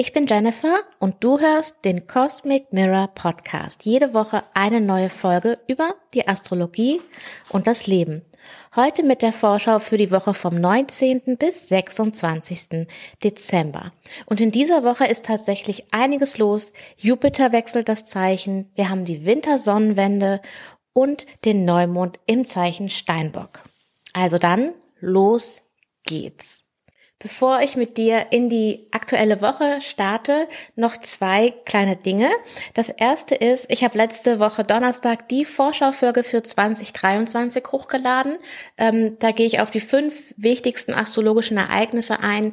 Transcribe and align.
Ich 0.00 0.12
bin 0.12 0.28
Jennifer 0.28 0.78
und 1.00 1.16
du 1.24 1.40
hörst 1.40 1.84
den 1.84 2.06
Cosmic 2.06 2.72
Mirror 2.72 3.08
Podcast. 3.08 3.84
Jede 3.84 4.14
Woche 4.14 4.44
eine 4.54 4.80
neue 4.80 5.08
Folge 5.08 5.58
über 5.66 5.96
die 6.14 6.28
Astrologie 6.28 7.00
und 7.48 7.66
das 7.66 7.88
Leben. 7.88 8.22
Heute 8.76 9.02
mit 9.02 9.22
der 9.22 9.32
Vorschau 9.32 9.80
für 9.80 9.96
die 9.96 10.12
Woche 10.12 10.34
vom 10.34 10.54
19. 10.54 11.36
bis 11.36 11.66
26. 11.66 12.86
Dezember. 13.24 13.90
Und 14.26 14.40
in 14.40 14.52
dieser 14.52 14.84
Woche 14.84 15.04
ist 15.04 15.24
tatsächlich 15.24 15.92
einiges 15.92 16.38
los. 16.38 16.72
Jupiter 16.96 17.50
wechselt 17.50 17.88
das 17.88 18.04
Zeichen, 18.04 18.70
wir 18.76 18.90
haben 18.90 19.04
die 19.04 19.24
Wintersonnenwende 19.24 20.40
und 20.92 21.26
den 21.44 21.64
Neumond 21.64 22.20
im 22.24 22.46
Zeichen 22.46 22.88
Steinbock. 22.88 23.64
Also 24.12 24.38
dann, 24.38 24.74
los 25.00 25.62
geht's. 26.04 26.67
Bevor 27.20 27.62
ich 27.62 27.76
mit 27.76 27.96
dir 27.96 28.26
in 28.30 28.48
die 28.48 28.86
aktuelle 28.92 29.40
Woche 29.40 29.80
starte, 29.80 30.46
noch 30.76 30.96
zwei 30.96 31.52
kleine 31.64 31.96
Dinge. 31.96 32.28
Das 32.74 32.90
erste 32.90 33.34
ist, 33.34 33.66
ich 33.72 33.82
habe 33.82 33.98
letzte 33.98 34.38
Woche 34.38 34.62
Donnerstag 34.62 35.28
die 35.28 35.44
Vorschaufolge 35.44 36.22
für 36.22 36.44
2023 36.44 37.64
hochgeladen. 37.72 38.38
Ähm, 38.76 39.16
da 39.18 39.32
gehe 39.32 39.46
ich 39.46 39.60
auf 39.60 39.72
die 39.72 39.80
fünf 39.80 40.32
wichtigsten 40.36 40.94
astrologischen 40.94 41.56
Ereignisse 41.56 42.20
ein, 42.20 42.52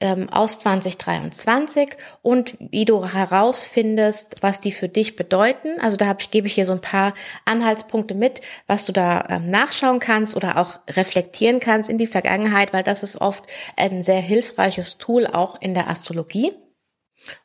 ähm, 0.00 0.28
aus 0.30 0.58
2023 0.58 1.96
und 2.22 2.56
wie 2.58 2.84
du 2.84 3.06
herausfindest, 3.06 4.36
was 4.42 4.60
die 4.60 4.72
für 4.72 4.88
dich 4.88 5.16
bedeuten. 5.16 5.80
Also 5.80 5.96
da 5.96 6.16
ich, 6.18 6.30
gebe 6.30 6.46
ich 6.46 6.54
hier 6.54 6.64
so 6.64 6.72
ein 6.72 6.80
paar 6.80 7.14
Anhaltspunkte 7.44 8.14
mit, 8.14 8.40
was 8.66 8.84
du 8.84 8.92
da 8.92 9.26
ähm, 9.28 9.48
nachschauen 9.48 10.00
kannst 10.00 10.36
oder 10.36 10.56
auch 10.58 10.80
reflektieren 10.88 11.60
kannst 11.60 11.90
in 11.90 11.98
die 11.98 12.06
Vergangenheit, 12.06 12.72
weil 12.72 12.82
das 12.82 13.02
ist 13.02 13.20
oft 13.20 13.44
ein 13.76 14.02
sehr 14.02 14.20
hilfreiches 14.20 14.98
Tool 14.98 15.26
auch 15.26 15.60
in 15.60 15.74
der 15.74 15.88
Astrologie. 15.88 16.52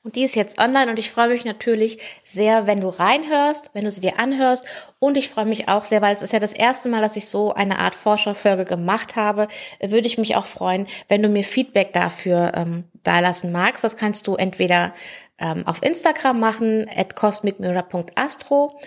Und 0.04 0.16
die 0.16 0.24
ist 0.24 0.36
jetzt 0.36 0.60
online 0.60 0.92
und 0.92 1.00
ich 1.00 1.12
freue 1.12 1.30
mich 1.30 1.46
natürlich 1.46 2.00
sehr, 2.24 2.68
wenn 2.68 2.82
du 2.82 2.90
reinhörst, 2.90 3.72
wenn 3.74 3.86
du 3.86 3.92
sie 3.92 4.02
dir 4.02 4.20
anhörst. 4.20 4.66
Und 5.00 5.18
ich 5.18 5.30
freue 5.30 5.46
mich 5.46 5.68
auch 5.68 5.86
sehr, 5.86 6.02
weil 6.02 6.14
es 6.14 6.22
ist 6.22 6.34
ja 6.34 6.40
das 6.40 6.54
erste 6.54 6.90
Mal, 6.90 7.02
dass 7.02 7.18
ich 7.18 7.28
so 7.28 7.54
eine 7.54 7.80
Art 7.80 7.96
Forscherfolge 7.96 8.66
gemacht 8.66 9.16
habe. 9.16 9.48
Würde 9.82 10.08
ich 10.08 10.18
mich 10.18 10.36
auch 10.36 10.46
freuen, 10.46 10.88
wenn 11.08 11.24
du 11.24 11.30
mir 11.30 11.44
Feedback 11.44 11.94
dafür 11.94 12.52
ähm, 12.56 12.86
dalassen 13.04 13.52
magst. 13.52 13.84
Das 13.84 13.98
kannst 13.98 14.28
du 14.28 14.36
entweder 14.36 14.94
ähm, 15.40 15.66
auf 15.66 15.84
Instagram 15.84 16.40
machen, 16.40 16.88
at 16.96 17.16
cosmicmirror.astro 17.16 18.80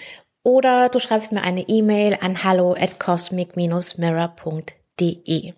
oder 0.44 0.88
du 0.90 1.00
schreibst 1.00 1.32
mir 1.32 1.42
eine 1.42 1.62
E-Mail 1.62 2.18
an 2.20 2.44
hallo 2.44 2.76
at 2.78 3.00
cosmic-mirror.de. 3.00 5.54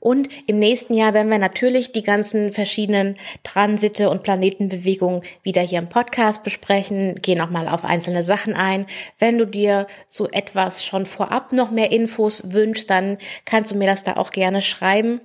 Und 0.00 0.28
im 0.46 0.58
nächsten 0.58 0.94
Jahr 0.94 1.14
werden 1.14 1.30
wir 1.30 1.38
natürlich 1.38 1.92
die 1.92 2.02
ganzen 2.02 2.52
verschiedenen 2.52 3.16
Transite 3.42 4.10
und 4.10 4.22
Planetenbewegungen 4.22 5.22
wieder 5.42 5.62
hier 5.62 5.78
im 5.78 5.88
Podcast 5.88 6.44
besprechen, 6.44 7.16
gehen 7.16 7.40
auch 7.40 7.50
mal 7.50 7.68
auf 7.68 7.84
einzelne 7.84 8.22
Sachen 8.22 8.54
ein. 8.54 8.86
Wenn 9.18 9.38
du 9.38 9.46
dir 9.46 9.86
zu 10.06 10.28
etwas 10.30 10.84
schon 10.84 11.06
vorab 11.06 11.52
noch 11.52 11.70
mehr 11.70 11.92
Infos 11.92 12.52
wünschst, 12.52 12.90
dann 12.90 13.18
kannst 13.44 13.72
du 13.72 13.76
mir 13.76 13.86
das 13.86 14.04
da 14.04 14.16
auch 14.16 14.30
gerne 14.30 14.62
schreiben. 14.62 15.20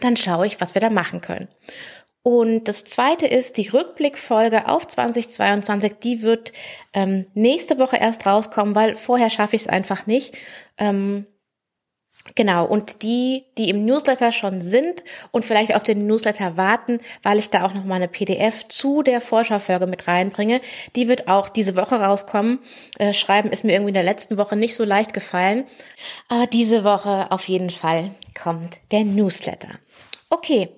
Dann 0.00 0.16
schaue 0.16 0.46
ich, 0.46 0.60
was 0.60 0.74
wir 0.74 0.80
da 0.80 0.90
machen 0.90 1.20
können. 1.20 1.48
Und 2.22 2.64
das 2.64 2.84
zweite 2.84 3.26
ist 3.26 3.56
die 3.56 3.68
Rückblickfolge 3.68 4.68
auf 4.68 4.86
2022. 4.86 5.94
Die 6.02 6.22
wird 6.22 6.52
ähm, 6.92 7.26
nächste 7.32 7.78
Woche 7.78 7.96
erst 7.96 8.26
rauskommen, 8.26 8.74
weil 8.74 8.94
vorher 8.94 9.30
schaffe 9.30 9.56
ich 9.56 9.62
es 9.62 9.68
einfach 9.68 10.06
nicht. 10.06 10.36
Ähm, 10.76 11.26
Genau, 12.34 12.66
und 12.66 13.02
die, 13.02 13.44
die 13.56 13.70
im 13.70 13.84
Newsletter 13.84 14.30
schon 14.30 14.60
sind 14.60 15.02
und 15.30 15.44
vielleicht 15.44 15.74
auf 15.74 15.82
den 15.82 16.06
Newsletter 16.06 16.56
warten, 16.56 16.98
weil 17.22 17.38
ich 17.38 17.50
da 17.50 17.64
auch 17.64 17.72
noch 17.72 17.84
mal 17.84 17.94
eine 17.94 18.08
PDF 18.08 18.68
zu 18.68 19.02
der 19.02 19.20
Vorschaufolge 19.20 19.86
mit 19.86 20.06
reinbringe, 20.06 20.60
die 20.96 21.08
wird 21.08 21.28
auch 21.28 21.48
diese 21.48 21.76
Woche 21.76 21.96
rauskommen. 21.96 22.58
Äh, 22.98 23.14
Schreiben 23.14 23.50
ist 23.50 23.64
mir 23.64 23.72
irgendwie 23.72 23.90
in 23.90 23.94
der 23.94 24.02
letzten 24.02 24.36
Woche 24.36 24.54
nicht 24.54 24.74
so 24.74 24.84
leicht 24.84 25.14
gefallen, 25.14 25.64
aber 26.28 26.46
diese 26.46 26.84
Woche 26.84 27.30
auf 27.30 27.48
jeden 27.48 27.70
Fall 27.70 28.10
kommt 28.40 28.76
der 28.90 29.04
Newsletter. 29.04 29.78
Okay, 30.28 30.68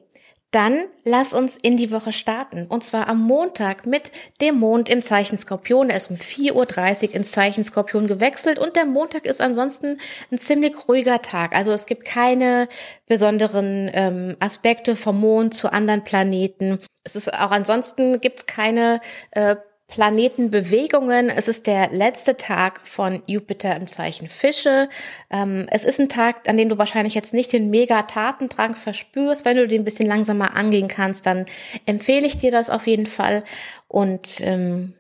dann 0.52 0.84
lass 1.04 1.32
uns 1.32 1.56
in 1.56 1.78
die 1.78 1.90
Woche 1.90 2.12
starten. 2.12 2.66
Und 2.68 2.84
zwar 2.84 3.08
am 3.08 3.20
Montag 3.20 3.86
mit 3.86 4.12
dem 4.40 4.58
Mond 4.58 4.88
im 4.88 5.02
Zeichen 5.02 5.38
Skorpion. 5.38 5.88
Er 5.88 5.96
ist 5.96 6.10
um 6.10 6.16
4.30 6.16 7.08
Uhr 7.08 7.14
ins 7.14 7.32
Zeichen 7.32 7.64
Skorpion 7.64 8.06
gewechselt 8.06 8.58
und 8.58 8.76
der 8.76 8.84
Montag 8.84 9.24
ist 9.24 9.40
ansonsten 9.40 9.98
ein 10.30 10.38
ziemlich 10.38 10.74
ruhiger 10.86 11.22
Tag. 11.22 11.56
Also 11.56 11.72
es 11.72 11.86
gibt 11.86 12.04
keine 12.04 12.68
besonderen 13.06 13.90
ähm, 13.94 14.36
Aspekte 14.40 14.94
vom 14.94 15.20
Mond 15.20 15.54
zu 15.54 15.72
anderen 15.72 16.04
Planeten. 16.04 16.78
Es 17.02 17.16
ist 17.16 17.32
auch 17.32 17.50
ansonsten 17.50 18.20
gibt 18.20 18.40
es 18.40 18.46
keine 18.46 19.00
äh, 19.30 19.56
Planetenbewegungen. 19.92 21.28
Es 21.28 21.48
ist 21.48 21.66
der 21.66 21.90
letzte 21.90 22.38
Tag 22.38 22.80
von 22.86 23.22
Jupiter 23.26 23.76
im 23.76 23.86
Zeichen 23.86 24.26
Fische. 24.26 24.88
Ähm, 25.30 25.66
es 25.70 25.84
ist 25.84 26.00
ein 26.00 26.08
Tag, 26.08 26.48
an 26.48 26.56
dem 26.56 26.70
du 26.70 26.78
wahrscheinlich 26.78 27.14
jetzt 27.14 27.34
nicht 27.34 27.52
den 27.52 27.68
Mega-Tatendrang 27.68 28.74
verspürst. 28.74 29.44
Wenn 29.44 29.58
du 29.58 29.68
den 29.68 29.82
ein 29.82 29.84
bisschen 29.84 30.08
langsamer 30.08 30.56
angehen 30.56 30.88
kannst, 30.88 31.26
dann 31.26 31.44
empfehle 31.84 32.26
ich 32.26 32.38
dir 32.38 32.50
das 32.50 32.70
auf 32.70 32.86
jeden 32.86 33.04
Fall. 33.04 33.44
Und 33.86 34.40
ähm, 34.40 34.94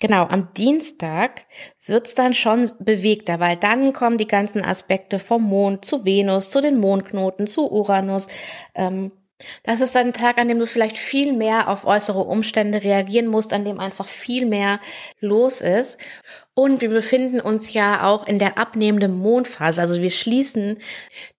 genau, 0.00 0.24
am 0.24 0.48
Dienstag 0.56 1.44
wird's 1.84 2.14
dann 2.14 2.32
schon 2.32 2.70
bewegter, 2.80 3.40
weil 3.40 3.58
dann 3.58 3.92
kommen 3.92 4.16
die 4.16 4.26
ganzen 4.26 4.64
Aspekte 4.64 5.18
vom 5.18 5.42
Mond 5.42 5.84
zu 5.84 6.06
Venus, 6.06 6.50
zu 6.50 6.62
den 6.62 6.78
Mondknoten, 6.78 7.48
zu 7.48 7.70
Uranus. 7.70 8.28
Ähm, 8.74 9.12
das 9.62 9.80
ist 9.80 9.96
ein 9.96 10.12
Tag, 10.12 10.38
an 10.38 10.48
dem 10.48 10.58
du 10.58 10.66
vielleicht 10.66 10.98
viel 10.98 11.32
mehr 11.32 11.68
auf 11.68 11.84
äußere 11.84 12.20
Umstände 12.20 12.82
reagieren 12.82 13.28
musst, 13.28 13.52
an 13.52 13.64
dem 13.64 13.78
einfach 13.78 14.08
viel 14.08 14.46
mehr 14.46 14.80
los 15.20 15.60
ist. 15.60 15.96
Und 16.58 16.80
wir 16.80 16.88
befinden 16.88 17.38
uns 17.38 17.72
ja 17.72 18.02
auch 18.02 18.26
in 18.26 18.40
der 18.40 18.58
abnehmenden 18.58 19.16
Mondphase. 19.16 19.80
Also 19.80 20.02
wir 20.02 20.10
schließen 20.10 20.78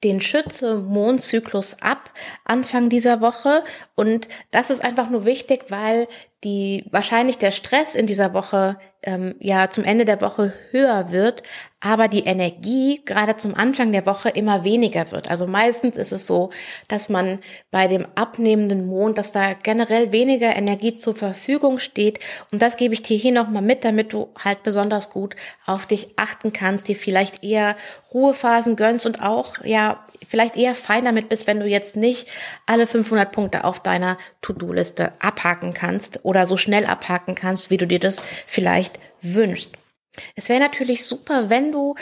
den 0.01 0.21
Schütze-Mondzyklus 0.21 1.81
ab 1.81 2.11
Anfang 2.45 2.87
dieser 2.87 3.19
Woche. 3.19 3.61
Und 3.95 4.29
das 4.51 4.69
ist 4.69 4.81
einfach 4.81 5.09
nur 5.09 5.25
wichtig, 5.25 5.65
weil 5.67 6.07
die 6.45 6.85
wahrscheinlich 6.89 7.37
der 7.37 7.51
Stress 7.51 7.95
in 7.95 8.07
dieser 8.07 8.33
Woche 8.33 8.77
ähm, 9.03 9.35
ja 9.39 9.69
zum 9.69 9.83
Ende 9.83 10.05
der 10.05 10.21
Woche 10.21 10.53
höher 10.71 11.11
wird, 11.11 11.43
aber 11.81 12.07
die 12.07 12.25
Energie 12.25 13.01
gerade 13.05 13.35
zum 13.35 13.55
Anfang 13.55 13.91
der 13.91 14.05
Woche 14.05 14.29
immer 14.29 14.63
weniger 14.63 15.11
wird. 15.11 15.29
Also 15.29 15.47
meistens 15.47 15.97
ist 15.97 16.11
es 16.11 16.27
so, 16.27 16.49
dass 16.87 17.09
man 17.09 17.39
bei 17.71 17.87
dem 17.87 18.05
abnehmenden 18.15 18.87
Mond, 18.87 19.17
dass 19.17 19.31
da 19.31 19.53
generell 19.53 20.11
weniger 20.11 20.55
Energie 20.55 20.93
zur 20.93 21.15
Verfügung 21.15 21.79
steht. 21.79 22.19
Und 22.51 22.61
das 22.61 22.77
gebe 22.77 22.93
ich 22.93 23.01
dir 23.01 23.17
hier 23.17 23.33
nochmal 23.33 23.61
mit, 23.61 23.83
damit 23.83 24.13
du 24.13 24.29
halt 24.43 24.63
besonders 24.63 25.08
gut 25.09 25.35
auf 25.65 25.85
dich 25.85 26.13
achten 26.17 26.53
kannst, 26.53 26.87
dir 26.87 26.95
vielleicht 26.95 27.43
eher 27.43 27.75
Ruhephasen 28.13 28.75
gönnst 28.75 29.05
und 29.05 29.21
auch, 29.21 29.63
ja, 29.63 30.03
vielleicht 30.27 30.57
eher 30.57 30.75
fein 30.75 31.05
damit 31.05 31.29
bist, 31.29 31.47
wenn 31.47 31.59
du 31.59 31.67
jetzt 31.67 31.95
nicht 31.95 32.27
alle 32.65 32.87
500 32.87 33.31
Punkte 33.31 33.63
auf 33.63 33.81
deiner 33.81 34.17
To-Do-Liste 34.41 35.13
abhaken 35.19 35.73
kannst 35.73 36.25
oder 36.25 36.47
so 36.47 36.57
schnell 36.57 36.85
abhaken 36.85 37.35
kannst, 37.35 37.69
wie 37.69 37.77
du 37.77 37.87
dir 37.87 37.99
das 37.99 38.21
vielleicht 38.47 38.99
wünschst. 39.21 39.71
Es 40.35 40.49
wäre 40.49 40.59
natürlich 40.59 41.05
super, 41.05 41.49
wenn 41.49 41.71
du 41.71 41.95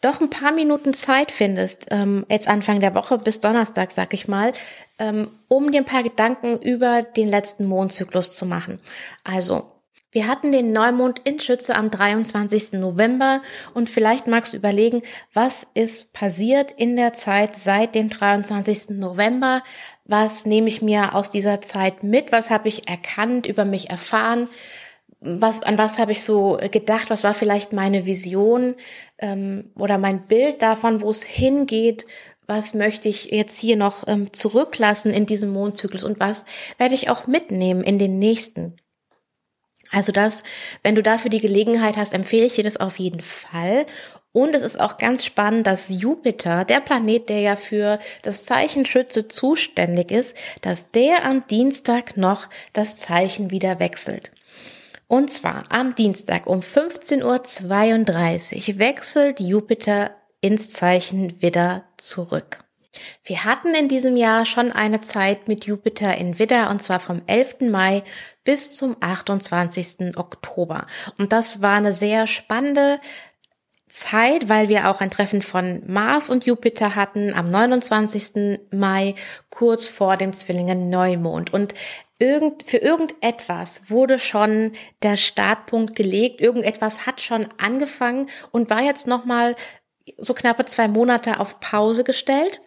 doch 0.00 0.20
ein 0.20 0.30
paar 0.30 0.52
Minuten 0.52 0.94
Zeit 0.94 1.30
findest, 1.30 1.86
ähm, 1.90 2.24
jetzt 2.28 2.48
Anfang 2.48 2.80
der 2.80 2.94
Woche 2.94 3.18
bis 3.18 3.40
Donnerstag, 3.40 3.90
sag 3.90 4.14
ich 4.14 4.28
mal, 4.28 4.52
ähm, 4.98 5.30
um 5.48 5.70
dir 5.70 5.78
ein 5.78 5.84
paar 5.84 6.02
Gedanken 6.02 6.58
über 6.60 7.02
den 7.02 7.28
letzten 7.28 7.66
Mondzyklus 7.66 8.32
zu 8.32 8.46
machen. 8.46 8.80
Also, 9.24 9.70
wir 10.16 10.28
hatten 10.28 10.50
den 10.50 10.72
Neumond 10.72 11.20
in 11.24 11.40
Schütze 11.40 11.76
am 11.76 11.90
23. 11.90 12.72
November 12.72 13.42
und 13.74 13.90
vielleicht 13.90 14.26
magst 14.26 14.54
du 14.54 14.56
überlegen, 14.56 15.02
was 15.34 15.66
ist 15.74 16.14
passiert 16.14 16.72
in 16.72 16.96
der 16.96 17.12
Zeit 17.12 17.54
seit 17.54 17.94
dem 17.94 18.08
23. 18.08 18.96
November? 18.96 19.62
Was 20.06 20.46
nehme 20.46 20.68
ich 20.68 20.80
mir 20.80 21.14
aus 21.14 21.28
dieser 21.28 21.60
Zeit 21.60 22.02
mit? 22.02 22.32
Was 22.32 22.48
habe 22.48 22.66
ich 22.68 22.88
erkannt, 22.88 23.44
über 23.44 23.66
mich 23.66 23.90
erfahren? 23.90 24.48
was, 25.20 25.62
an 25.62 25.76
was 25.76 25.98
habe 25.98 26.12
ich 26.12 26.22
so 26.22 26.58
gedacht, 26.70 27.10
was 27.10 27.22
war 27.22 27.34
vielleicht 27.34 27.74
meine 27.74 28.06
Vision 28.06 28.74
ähm, 29.18 29.70
oder 29.78 29.98
mein 29.98 30.26
Bild 30.26 30.62
davon, 30.62 31.02
wo 31.02 31.10
es 31.10 31.24
hingeht, 31.24 32.06
was 32.46 32.72
möchte 32.72 33.10
ich 33.10 33.26
jetzt 33.26 33.58
hier 33.58 33.76
noch 33.76 34.04
ähm, 34.06 34.32
zurücklassen 34.32 35.12
in 35.12 35.26
diesem 35.26 35.50
Mondzyklus 35.50 36.04
und 36.04 36.20
was 36.20 36.46
werde 36.78 36.94
ich 36.94 37.10
auch 37.10 37.26
mitnehmen 37.26 37.82
in 37.82 37.98
den 37.98 38.18
nächsten. 38.18 38.76
Also 39.90 40.12
das, 40.12 40.42
wenn 40.82 40.94
du 40.94 41.02
dafür 41.02 41.30
die 41.30 41.40
Gelegenheit 41.40 41.96
hast, 41.96 42.12
empfehle 42.12 42.46
ich 42.46 42.54
dir 42.54 42.64
das 42.64 42.76
auf 42.76 42.98
jeden 42.98 43.20
Fall. 43.20 43.86
Und 44.32 44.54
es 44.54 44.62
ist 44.62 44.78
auch 44.78 44.98
ganz 44.98 45.24
spannend, 45.24 45.66
dass 45.66 45.88
Jupiter, 45.88 46.66
der 46.66 46.80
Planet, 46.80 47.30
der 47.30 47.40
ja 47.40 47.56
für 47.56 47.98
das 48.20 48.44
Zeichen 48.44 48.84
Schütze 48.84 49.28
zuständig 49.28 50.10
ist, 50.10 50.36
dass 50.60 50.90
der 50.90 51.24
am 51.24 51.46
Dienstag 51.46 52.18
noch 52.18 52.48
das 52.74 52.96
Zeichen 52.96 53.50
wieder 53.50 53.78
wechselt. 53.78 54.30
Und 55.08 55.32
zwar 55.32 55.64
am 55.70 55.94
Dienstag 55.94 56.46
um 56.46 56.60
15.32 56.60 58.74
Uhr 58.74 58.78
wechselt 58.78 59.40
Jupiter 59.40 60.10
ins 60.42 60.70
Zeichen 60.70 61.40
wieder 61.40 61.84
zurück. 61.96 62.65
Wir 63.24 63.44
hatten 63.44 63.74
in 63.74 63.88
diesem 63.88 64.16
Jahr 64.16 64.44
schon 64.44 64.72
eine 64.72 65.00
Zeit 65.00 65.48
mit 65.48 65.66
Jupiter 65.66 66.16
in 66.16 66.38
Widder 66.38 66.70
und 66.70 66.82
zwar 66.82 67.00
vom 67.00 67.22
11. 67.26 67.70
Mai 67.70 68.02
bis 68.44 68.72
zum 68.72 68.96
28. 69.00 70.16
Oktober. 70.16 70.86
Und 71.18 71.32
das 71.32 71.62
war 71.62 71.76
eine 71.76 71.92
sehr 71.92 72.26
spannende 72.26 73.00
Zeit, 73.88 74.48
weil 74.48 74.68
wir 74.68 74.90
auch 74.90 75.00
ein 75.00 75.10
Treffen 75.10 75.42
von 75.42 75.82
Mars 75.86 76.28
und 76.28 76.44
Jupiter 76.44 76.96
hatten 76.96 77.32
am 77.32 77.50
29. 77.50 78.60
Mai, 78.70 79.14
kurz 79.48 79.88
vor 79.88 80.16
dem 80.16 80.32
Zwillingen 80.32 80.90
Neumond. 80.90 81.52
Und 81.52 81.74
irgend, 82.18 82.64
für 82.64 82.78
irgendetwas 82.78 83.88
wurde 83.88 84.18
schon 84.18 84.72
der 85.02 85.16
Startpunkt 85.16 85.94
gelegt, 85.94 86.40
irgendetwas 86.40 87.06
hat 87.06 87.20
schon 87.20 87.48
angefangen 87.58 88.28
und 88.50 88.70
war 88.70 88.82
jetzt 88.82 89.06
nochmal 89.06 89.54
so 90.18 90.34
knappe 90.34 90.64
zwei 90.64 90.88
Monate 90.88 91.40
auf 91.40 91.60
Pause 91.60 92.04
gestellt. 92.04 92.60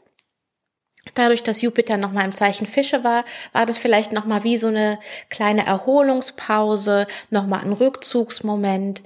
Dadurch, 1.15 1.43
dass 1.43 1.61
Jupiter 1.61 1.97
nochmal 1.97 2.25
im 2.25 2.35
Zeichen 2.35 2.65
Fische 2.65 3.03
war, 3.03 3.25
war 3.53 3.65
das 3.65 3.77
vielleicht 3.77 4.11
nochmal 4.11 4.43
wie 4.43 4.57
so 4.57 4.67
eine 4.67 4.99
kleine 5.29 5.65
Erholungspause, 5.65 7.07
nochmal 7.29 7.61
ein 7.61 7.73
Rückzugsmoment 7.73 9.01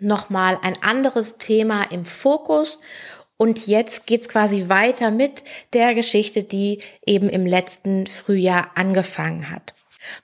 nochmal 0.00 0.58
ein 0.62 0.74
anderes 0.82 1.38
Thema 1.38 1.82
im 1.84 2.04
Fokus. 2.04 2.80
Und 3.36 3.66
jetzt 3.66 4.06
geht's 4.06 4.28
quasi 4.28 4.68
weiter 4.68 5.10
mit 5.10 5.44
der 5.72 5.94
Geschichte, 5.94 6.42
die 6.42 6.80
eben 7.06 7.28
im 7.28 7.46
letzten 7.46 8.06
Frühjahr 8.06 8.72
angefangen 8.74 9.50
hat. 9.50 9.74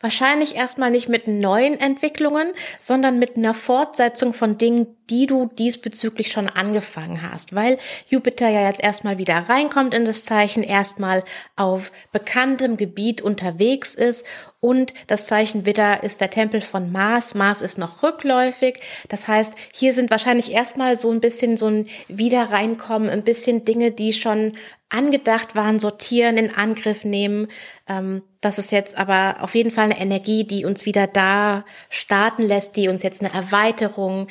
Wahrscheinlich 0.00 0.56
erstmal 0.56 0.90
nicht 0.90 1.08
mit 1.08 1.28
neuen 1.28 1.78
Entwicklungen, 1.78 2.52
sondern 2.78 3.18
mit 3.18 3.36
einer 3.36 3.54
Fortsetzung 3.54 4.34
von 4.34 4.56
Dingen, 4.58 4.96
die 5.10 5.26
du 5.26 5.50
diesbezüglich 5.58 6.32
schon 6.32 6.48
angefangen 6.48 7.22
hast, 7.22 7.54
weil 7.54 7.78
Jupiter 8.08 8.48
ja 8.48 8.66
jetzt 8.66 8.82
erstmal 8.82 9.18
wieder 9.18 9.36
reinkommt 9.48 9.94
in 9.94 10.04
das 10.04 10.24
Zeichen, 10.24 10.62
erstmal 10.62 11.24
auf 11.56 11.92
bekanntem 12.12 12.76
Gebiet 12.76 13.22
unterwegs 13.22 13.94
ist 13.94 14.24
und 14.64 14.94
das 15.08 15.26
Zeichen 15.26 15.66
Widder 15.66 16.02
ist 16.02 16.22
der 16.22 16.30
Tempel 16.30 16.62
von 16.62 16.90
Mars. 16.90 17.34
Mars 17.34 17.60
ist 17.60 17.76
noch 17.76 18.02
rückläufig. 18.02 18.80
Das 19.10 19.28
heißt, 19.28 19.52
hier 19.74 19.92
sind 19.92 20.10
wahrscheinlich 20.10 20.52
erstmal 20.52 20.98
so 20.98 21.10
ein 21.10 21.20
bisschen 21.20 21.58
so 21.58 21.66
ein 21.66 21.86
Wiederreinkommen, 22.08 23.10
ein 23.10 23.24
bisschen 23.24 23.66
Dinge, 23.66 23.90
die 23.90 24.14
schon 24.14 24.52
angedacht 24.88 25.54
waren, 25.54 25.80
sortieren, 25.80 26.38
in 26.38 26.54
Angriff 26.54 27.04
nehmen. 27.04 27.48
Ähm, 27.86 28.22
das 28.40 28.58
ist 28.58 28.72
jetzt 28.72 28.96
aber 28.96 29.36
auf 29.40 29.54
jeden 29.54 29.70
Fall 29.70 29.84
eine 29.84 30.00
Energie, 30.00 30.44
die 30.44 30.64
uns 30.64 30.86
wieder 30.86 31.06
da 31.06 31.66
starten 31.90 32.42
lässt, 32.42 32.76
die 32.76 32.88
uns 32.88 33.02
jetzt 33.02 33.22
eine 33.22 33.34
Erweiterung, 33.34 34.28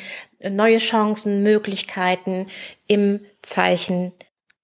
neue 0.49 0.79
Chancen, 0.79 1.43
Möglichkeiten 1.43 2.47
im 2.87 3.19
Zeichen 3.41 4.13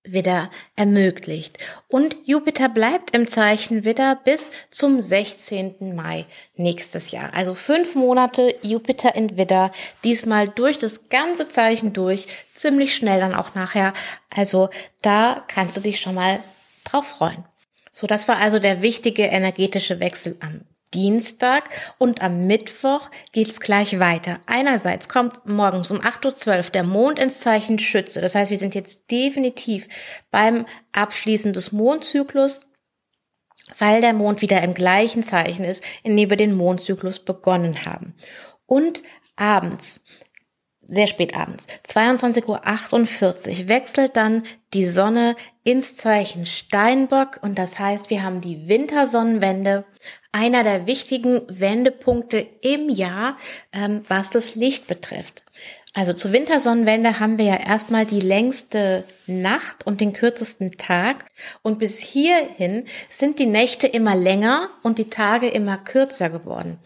wieder 0.03 0.49
ermöglicht. 0.75 1.57
Und 1.87 2.15
Jupiter 2.25 2.69
bleibt 2.69 3.15
im 3.15 3.27
Zeichen 3.27 3.85
Widder 3.85 4.19
bis 4.23 4.51
zum 4.69 5.01
16. 5.01 5.95
Mai 5.95 6.25
nächstes 6.55 7.11
Jahr. 7.11 7.33
Also 7.33 7.53
fünf 7.53 7.95
Monate 7.95 8.55
Jupiter 8.61 9.15
in 9.15 9.37
Widder, 9.37 9.71
diesmal 10.03 10.47
durch 10.47 10.79
das 10.79 11.09
ganze 11.09 11.47
Zeichen 11.49 11.93
durch, 11.93 12.27
ziemlich 12.53 12.95
schnell 12.95 13.19
dann 13.19 13.35
auch 13.35 13.55
nachher. 13.55 13.93
Also 14.29 14.69
da 15.01 15.43
kannst 15.47 15.77
du 15.77 15.81
dich 15.81 15.99
schon 15.99 16.15
mal 16.15 16.39
drauf 16.85 17.07
freuen. 17.07 17.43
So, 17.91 18.07
das 18.07 18.27
war 18.27 18.37
also 18.37 18.59
der 18.59 18.81
wichtige 18.81 19.23
energetische 19.23 19.99
Wechsel 19.99 20.37
am 20.39 20.61
Dienstag 20.93 21.69
und 21.97 22.21
am 22.21 22.47
Mittwoch 22.47 23.09
geht's 23.31 23.59
gleich 23.59 23.99
weiter. 23.99 24.39
Einerseits 24.45 25.07
kommt 25.07 25.45
morgens 25.45 25.91
um 25.91 25.99
8.12 25.99 26.57
Uhr 26.57 26.71
der 26.71 26.83
Mond 26.83 27.19
ins 27.19 27.39
Zeichen 27.39 27.79
Schütze. 27.79 28.21
Das 28.21 28.35
heißt, 28.35 28.51
wir 28.51 28.57
sind 28.57 28.75
jetzt 28.75 29.11
definitiv 29.11 29.87
beim 30.31 30.65
Abschließen 30.91 31.53
des 31.53 31.71
Mondzyklus, 31.71 32.67
weil 33.77 34.01
der 34.01 34.13
Mond 34.13 34.41
wieder 34.41 34.61
im 34.63 34.73
gleichen 34.73 35.23
Zeichen 35.23 35.63
ist, 35.63 35.83
in 36.03 36.17
dem 36.17 36.29
wir 36.29 36.37
den 36.37 36.55
Mondzyklus 36.55 37.19
begonnen 37.19 37.85
haben. 37.85 38.15
Und 38.65 39.03
abends 39.35 40.01
sehr 40.89 41.07
spät 41.07 41.35
abends, 41.35 41.67
22.48 41.87 43.61
Uhr, 43.61 43.67
wechselt 43.67 44.17
dann 44.17 44.43
die 44.73 44.85
Sonne 44.85 45.35
ins 45.63 45.95
Zeichen 45.97 46.45
Steinbock 46.45 47.39
und 47.41 47.59
das 47.59 47.79
heißt, 47.79 48.09
wir 48.09 48.23
haben 48.23 48.41
die 48.41 48.67
Wintersonnenwende, 48.67 49.85
einer 50.31 50.63
der 50.63 50.85
wichtigen 50.85 51.41
Wendepunkte 51.47 52.45
im 52.61 52.89
Jahr, 52.89 53.37
ähm, 53.73 54.03
was 54.07 54.29
das 54.29 54.55
Licht 54.55 54.87
betrifft. 54.87 55.43
Also 55.93 56.13
zur 56.13 56.31
Wintersonnenwende 56.31 57.19
haben 57.19 57.39
wir 57.39 57.45
ja 57.45 57.55
erstmal 57.55 58.05
die 58.05 58.19
längste 58.19 59.03
Nacht 59.25 59.87
und 59.87 60.01
den 60.01 60.13
kürzesten 60.13 60.71
Tag. 60.71 61.25
Und 61.63 61.79
bis 61.79 61.99
hierhin 61.99 62.85
sind 63.09 63.39
die 63.39 63.47
Nächte 63.47 63.87
immer 63.87 64.15
länger 64.15 64.69
und 64.83 64.99
die 64.99 65.09
Tage 65.09 65.49
immer 65.49 65.77
kürzer 65.77 66.29
geworden. 66.29 66.77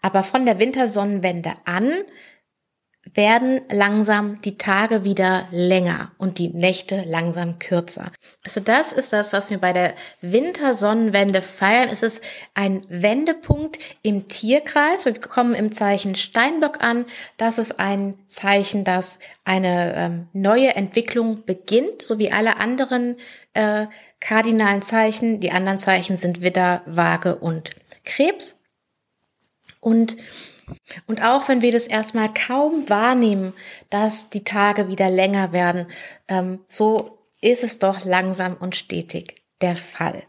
Aber 0.00 0.22
von 0.22 0.46
der 0.46 0.60
Wintersonnenwende 0.60 1.54
an 1.64 1.92
werden 3.14 3.60
langsam 3.70 4.40
die 4.40 4.56
Tage 4.56 5.04
wieder 5.04 5.46
länger 5.50 6.12
und 6.18 6.38
die 6.38 6.48
Nächte 6.48 7.04
langsam 7.06 7.58
kürzer. 7.58 8.10
Also 8.44 8.60
das 8.60 8.92
ist 8.92 9.12
das, 9.12 9.32
was 9.32 9.50
wir 9.50 9.58
bei 9.58 9.72
der 9.72 9.94
Wintersonnenwende 10.22 11.42
feiern. 11.42 11.88
Es 11.90 12.02
ist 12.02 12.24
ein 12.54 12.82
Wendepunkt 12.88 13.78
im 14.02 14.28
Tierkreis. 14.28 15.04
Wir 15.04 15.14
kommen 15.14 15.54
im 15.54 15.72
Zeichen 15.72 16.14
Steinbock 16.14 16.82
an. 16.82 17.04
Das 17.36 17.58
ist 17.58 17.78
ein 17.78 18.14
Zeichen, 18.26 18.84
das 18.84 19.18
eine 19.44 19.94
ähm, 19.94 20.28
neue 20.32 20.74
Entwicklung 20.74 21.44
beginnt, 21.44 22.00
so 22.02 22.18
wie 22.18 22.32
alle 22.32 22.56
anderen 22.56 23.16
äh, 23.52 23.86
kardinalen 24.20 24.82
Zeichen. 24.82 25.40
Die 25.40 25.52
anderen 25.52 25.78
Zeichen 25.78 26.16
sind 26.16 26.40
Widder, 26.40 26.82
Waage 26.86 27.36
und 27.36 27.70
Krebs. 28.04 28.60
Und 29.80 30.16
und 31.06 31.24
auch 31.24 31.48
wenn 31.48 31.62
wir 31.62 31.72
das 31.72 31.86
erstmal 31.86 32.32
kaum 32.32 32.88
wahrnehmen, 32.88 33.52
dass 33.90 34.30
die 34.30 34.44
Tage 34.44 34.88
wieder 34.88 35.10
länger 35.10 35.52
werden, 35.52 35.86
ähm, 36.28 36.60
so 36.68 37.18
ist 37.40 37.64
es 37.64 37.78
doch 37.78 38.04
langsam 38.04 38.56
und 38.58 38.76
stetig 38.76 39.42
der 39.60 39.76
Fall. 39.76 40.22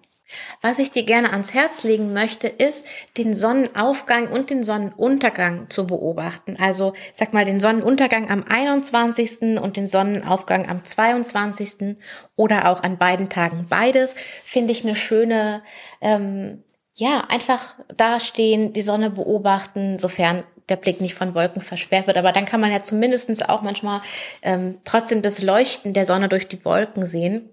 Was 0.61 0.79
ich 0.79 0.91
dir 0.91 1.03
gerne 1.03 1.31
ans 1.31 1.53
Herz 1.53 1.83
legen 1.83 2.13
möchte, 2.13 2.47
ist, 2.47 2.87
den 3.17 3.35
Sonnenaufgang 3.35 4.27
und 4.27 4.49
den 4.49 4.63
Sonnenuntergang 4.63 5.69
zu 5.69 5.85
beobachten. 5.85 6.57
Also, 6.59 6.93
sag 7.11 7.33
mal, 7.33 7.45
den 7.45 7.59
Sonnenuntergang 7.59 8.29
am 8.29 8.43
21. 8.47 9.59
und 9.59 9.77
den 9.77 9.87
Sonnenaufgang 9.87 10.67
am 10.67 10.83
22. 10.83 11.97
oder 12.35 12.69
auch 12.69 12.81
an 12.83 12.97
beiden 12.97 13.29
Tagen. 13.29 13.67
Beides 13.69 14.15
finde 14.43 14.71
ich 14.71 14.83
eine 14.83 14.95
schöne 14.95 15.61
ähm, 16.01 16.63
ja, 16.95 17.25
einfach 17.29 17.75
dastehen, 17.95 18.73
die 18.73 18.81
Sonne 18.81 19.09
beobachten, 19.09 19.97
sofern 19.99 20.43
der 20.69 20.75
Blick 20.75 21.01
nicht 21.01 21.15
von 21.15 21.35
Wolken 21.35 21.61
versperrt 21.61 22.07
wird. 22.07 22.17
Aber 22.17 22.31
dann 22.31 22.45
kann 22.45 22.61
man 22.61 22.71
ja 22.71 22.81
zumindestens 22.81 23.41
auch 23.41 23.61
manchmal 23.61 24.01
ähm, 24.41 24.79
trotzdem 24.85 25.21
das 25.21 25.41
Leuchten 25.41 25.93
der 25.93 26.05
Sonne 26.05 26.29
durch 26.29 26.47
die 26.47 26.63
Wolken 26.63 27.05
sehen. 27.05 27.49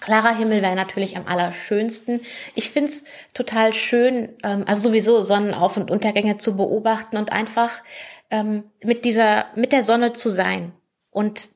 Klarer 0.00 0.36
Himmel 0.36 0.60
wäre 0.60 0.74
natürlich 0.74 1.16
am 1.16 1.26
allerschönsten. 1.26 2.20
Ich 2.54 2.70
find's 2.70 3.04
total 3.32 3.72
schön, 3.72 4.28
ähm, 4.42 4.64
also 4.66 4.88
sowieso 4.88 5.22
Sonnenauf- 5.22 5.78
und 5.78 5.90
Untergänge 5.90 6.36
zu 6.36 6.56
beobachten 6.56 7.16
und 7.16 7.32
einfach 7.32 7.82
ähm, 8.30 8.64
mit 8.82 9.04
dieser, 9.04 9.46
mit 9.54 9.72
der 9.72 9.84
Sonne 9.84 10.12
zu 10.12 10.28
sein. 10.28 10.72
Und 11.10 11.48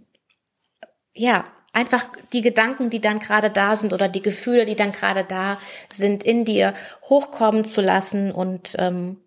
ja, 1.12 1.44
einfach 1.73 2.05
die 2.33 2.43
Gedanken, 2.43 2.91
die 2.91 3.00
dann 3.00 3.19
gerade 3.19 3.50
da 3.50 3.76
sind 3.76 3.93
oder 3.93 4.09
die 4.09 4.23
Gefühle, 4.23 4.64
die 4.64 4.76
dann 4.76 4.93
gerade 4.93 5.25
da 5.25 5.59
sind, 5.91 6.23
in 6.23 6.45
dir 6.45 6.75
hochkommen 7.09 7.64
zu 7.64 7.81
lassen 7.81 8.31
und 8.31 8.76
ähm, 8.79 9.19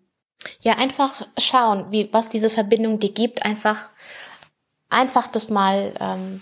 ja, 0.60 0.74
einfach 0.74 1.26
schauen, 1.38 1.86
wie 1.90 2.08
was 2.12 2.28
diese 2.28 2.50
Verbindung 2.50 3.00
dir 3.00 3.12
gibt, 3.12 3.44
einfach 3.44 3.90
einfach 4.88 5.26
das 5.26 5.50
mal 5.50 5.92
ähm, 5.98 6.40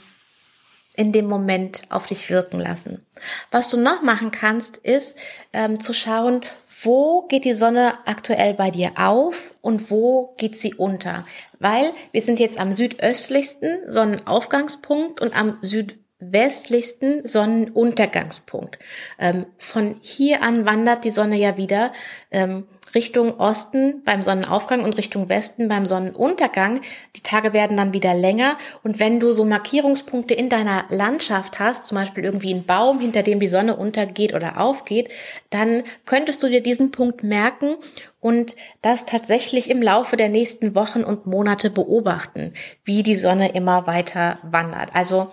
in 0.97 1.13
dem 1.13 1.27
Moment 1.27 1.83
auf 1.89 2.07
dich 2.07 2.31
wirken 2.31 2.61
lassen. 2.61 3.05
Was 3.51 3.69
du 3.69 3.79
noch 3.79 4.03
machen 4.03 4.31
kannst, 4.31 4.77
ist 4.77 5.17
ähm, 5.53 5.81
zu 5.81 5.93
schauen, 5.93 6.43
wo 6.85 7.23
geht 7.23 7.45
die 7.45 7.55
Sonne 7.55 7.95
aktuell 8.07 8.55
bei 8.55 8.71
dir 8.71 8.93
auf 8.97 9.57
und 9.61 9.91
wo 9.91 10.35
geht 10.37 10.57
sie 10.57 10.75
unter? 10.75 11.27
Weil 11.59 11.93
wir 12.13 12.21
sind 12.21 12.41
jetzt 12.41 12.59
am 12.59 12.73
südöstlichsten 12.73 13.91
Sonnenaufgangspunkt 13.91 15.21
und 15.21 15.37
am 15.39 15.59
südwestlichsten 15.63 17.27
Sonnenuntergangspunkt. 17.27 18.79
Ähm, 19.19 19.47
von 19.59 19.97
hier 20.01 20.43
an 20.43 20.67
wandert 20.67 21.05
die 21.05 21.11
Sonne 21.11 21.37
ja 21.37 21.57
wieder 21.57 21.93
ähm, 22.31 22.67
Richtung 22.95 23.39
Osten 23.41 24.03
beim 24.05 24.23
Sonnenaufgang 24.23 24.85
und 24.85 24.97
Richtung 24.97 25.29
Westen 25.29 25.69
beim 25.69 25.87
Sonnenuntergang. 25.87 26.81
Die 27.17 27.23
Tage 27.23 27.53
werden 27.53 27.77
dann 27.77 27.93
wieder 27.93 28.15
länger. 28.15 28.57
Und 28.83 29.01
wenn 29.01 29.21
du 29.21 29.33
so 29.33 29.45
Markierungspunkte 29.45 30.35
in 30.35 30.49
deiner 30.49 30.85
Landschaft 30.89 31.59
hast, 31.61 31.87
zum 31.87 31.97
Beispiel 31.97 32.25
irgendwie 32.25 32.55
ein 32.55 32.65
Baum, 32.65 33.01
hinter 33.01 33.23
dem 33.23 33.41
die 33.41 33.49
Sonne 33.49 33.77
untergeht 33.77 34.35
oder 34.35 34.61
aufgeht, 34.61 35.11
dann 35.51 35.83
könntest 36.05 36.43
du 36.43 36.49
dir 36.49 36.63
diesen 36.63 36.91
Punkt 36.91 37.23
merken 37.23 37.77
und 38.21 38.57
das 38.83 39.05
tatsächlich 39.05 39.71
im 39.71 39.83
Laufe 39.83 40.17
der 40.17 40.29
nächsten 40.29 40.75
Wochen 40.75 41.05
und 41.05 41.27
Monate 41.27 41.71
beobachten, 41.71 42.55
wie 42.85 43.03
die 43.03 43.17
Sonne 43.17 43.53
immer 43.53 43.87
weiter 43.87 44.39
wandert. 44.43 44.95
Also 44.95 45.31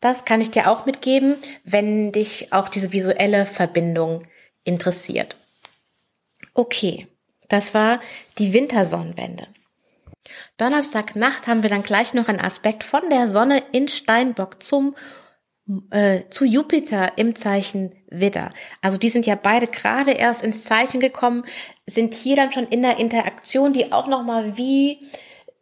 Das 0.00 0.24
kann 0.24 0.40
ich 0.40 0.50
dir 0.50 0.70
auch 0.70 0.86
mitgeben, 0.86 1.36
wenn 1.64 2.12
dich 2.12 2.52
auch 2.52 2.68
diese 2.68 2.92
visuelle 2.92 3.46
Verbindung 3.46 4.20
interessiert. 4.64 5.36
Okay, 6.56 7.06
das 7.48 7.74
war 7.74 8.00
die 8.38 8.54
Wintersonnenwende. 8.54 9.46
Donnerstagnacht 10.56 11.46
haben 11.46 11.62
wir 11.62 11.70
dann 11.70 11.82
gleich 11.82 12.14
noch 12.14 12.28
einen 12.28 12.40
Aspekt 12.40 12.82
von 12.82 13.02
der 13.10 13.28
Sonne 13.28 13.62
in 13.72 13.88
Steinbock 13.88 14.62
zum 14.62 14.96
äh, 15.90 16.22
zu 16.30 16.46
Jupiter 16.46 17.18
im 17.18 17.36
Zeichen 17.36 17.94
Widder. 18.08 18.50
Also 18.80 18.96
die 18.96 19.10
sind 19.10 19.26
ja 19.26 19.34
beide 19.34 19.66
gerade 19.66 20.12
erst 20.12 20.42
ins 20.42 20.64
Zeichen 20.64 20.98
gekommen, 20.98 21.44
sind 21.86 22.14
hier 22.14 22.36
dann 22.36 22.52
schon 22.52 22.66
in 22.68 22.80
der 22.82 22.98
Interaktion, 22.98 23.74
die 23.74 23.92
auch 23.92 24.06
noch 24.06 24.22
mal 24.22 24.56
wie 24.56 25.00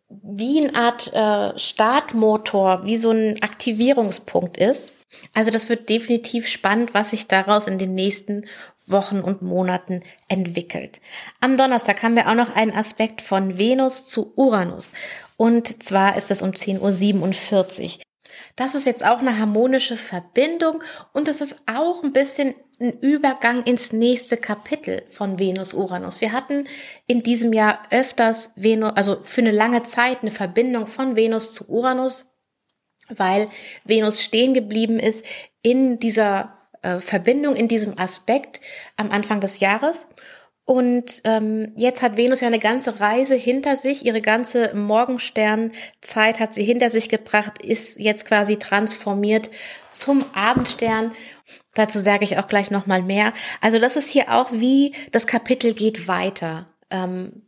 wie 0.08 0.60
eine 0.60 0.76
Art 0.76 1.12
äh, 1.12 1.58
Startmotor, 1.58 2.84
wie 2.84 2.98
so 2.98 3.10
ein 3.10 3.42
Aktivierungspunkt 3.42 4.58
ist. 4.58 4.92
Also 5.32 5.50
das 5.50 5.68
wird 5.68 5.88
definitiv 5.88 6.46
spannend, 6.46 6.94
was 6.94 7.10
sich 7.10 7.26
daraus 7.26 7.66
in 7.66 7.78
den 7.78 7.94
nächsten 7.94 8.44
Wochen 8.86 9.20
und 9.20 9.42
Monaten 9.42 10.02
entwickelt. 10.28 11.00
Am 11.40 11.56
Donnerstag 11.56 12.02
haben 12.02 12.16
wir 12.16 12.28
auch 12.28 12.34
noch 12.34 12.54
einen 12.54 12.72
Aspekt 12.72 13.22
von 13.22 13.58
Venus 13.58 14.06
zu 14.06 14.32
Uranus. 14.36 14.92
Und 15.36 15.82
zwar 15.82 16.16
ist 16.16 16.30
es 16.30 16.42
um 16.42 16.50
10.47 16.50 17.96
Uhr. 17.96 18.02
Das 18.56 18.74
ist 18.74 18.86
jetzt 18.86 19.04
auch 19.04 19.18
eine 19.18 19.38
harmonische 19.38 19.96
Verbindung 19.96 20.82
und 21.12 21.28
es 21.28 21.40
ist 21.40 21.62
auch 21.66 22.02
ein 22.02 22.12
bisschen 22.12 22.54
ein 22.80 22.98
Übergang 23.00 23.64
ins 23.64 23.92
nächste 23.92 24.36
Kapitel 24.36 25.02
von 25.08 25.38
Venus 25.38 25.74
Uranus. 25.74 26.20
Wir 26.20 26.32
hatten 26.32 26.66
in 27.06 27.22
diesem 27.22 27.52
Jahr 27.52 27.82
öfters 27.90 28.52
Venus, 28.56 28.92
also 28.96 29.18
für 29.22 29.40
eine 29.40 29.52
lange 29.52 29.82
Zeit 29.84 30.22
eine 30.22 30.30
Verbindung 30.30 30.86
von 30.86 31.16
Venus 31.16 31.52
zu 31.52 31.68
Uranus, 31.68 32.26
weil 33.08 33.48
Venus 33.84 34.22
stehen 34.22 34.54
geblieben 34.54 34.98
ist 34.98 35.24
in 35.62 35.98
dieser 35.98 36.63
äh, 36.84 37.00
Verbindung, 37.00 37.56
in 37.56 37.68
diesem 37.68 37.98
Aspekt 37.98 38.60
am 38.96 39.10
Anfang 39.10 39.40
des 39.40 39.60
Jahres. 39.60 40.08
Und 40.66 41.20
ähm, 41.24 41.72
jetzt 41.76 42.00
hat 42.00 42.16
Venus 42.16 42.40
ja 42.40 42.46
eine 42.46 42.58
ganze 42.58 43.00
Reise 43.00 43.34
hinter 43.34 43.76
sich, 43.76 44.06
ihre 44.06 44.22
ganze 44.22 44.74
Morgensternzeit 44.74 46.40
hat 46.40 46.54
sie 46.54 46.64
hinter 46.64 46.88
sich 46.90 47.10
gebracht, 47.10 47.62
ist 47.62 48.00
jetzt 48.00 48.26
quasi 48.26 48.56
transformiert 48.56 49.50
zum 49.90 50.24
Abendstern. 50.32 51.12
Dazu 51.74 51.98
sage 51.98 52.24
ich 52.24 52.38
auch 52.38 52.48
gleich 52.48 52.70
nochmal 52.70 53.02
mehr. 53.02 53.34
Also 53.60 53.78
das 53.78 53.96
ist 53.96 54.08
hier 54.08 54.32
auch 54.32 54.52
wie 54.52 54.92
das 55.12 55.26
Kapitel 55.26 55.74
geht 55.74 56.08
weiter. 56.08 56.66
Ähm, 56.90 57.42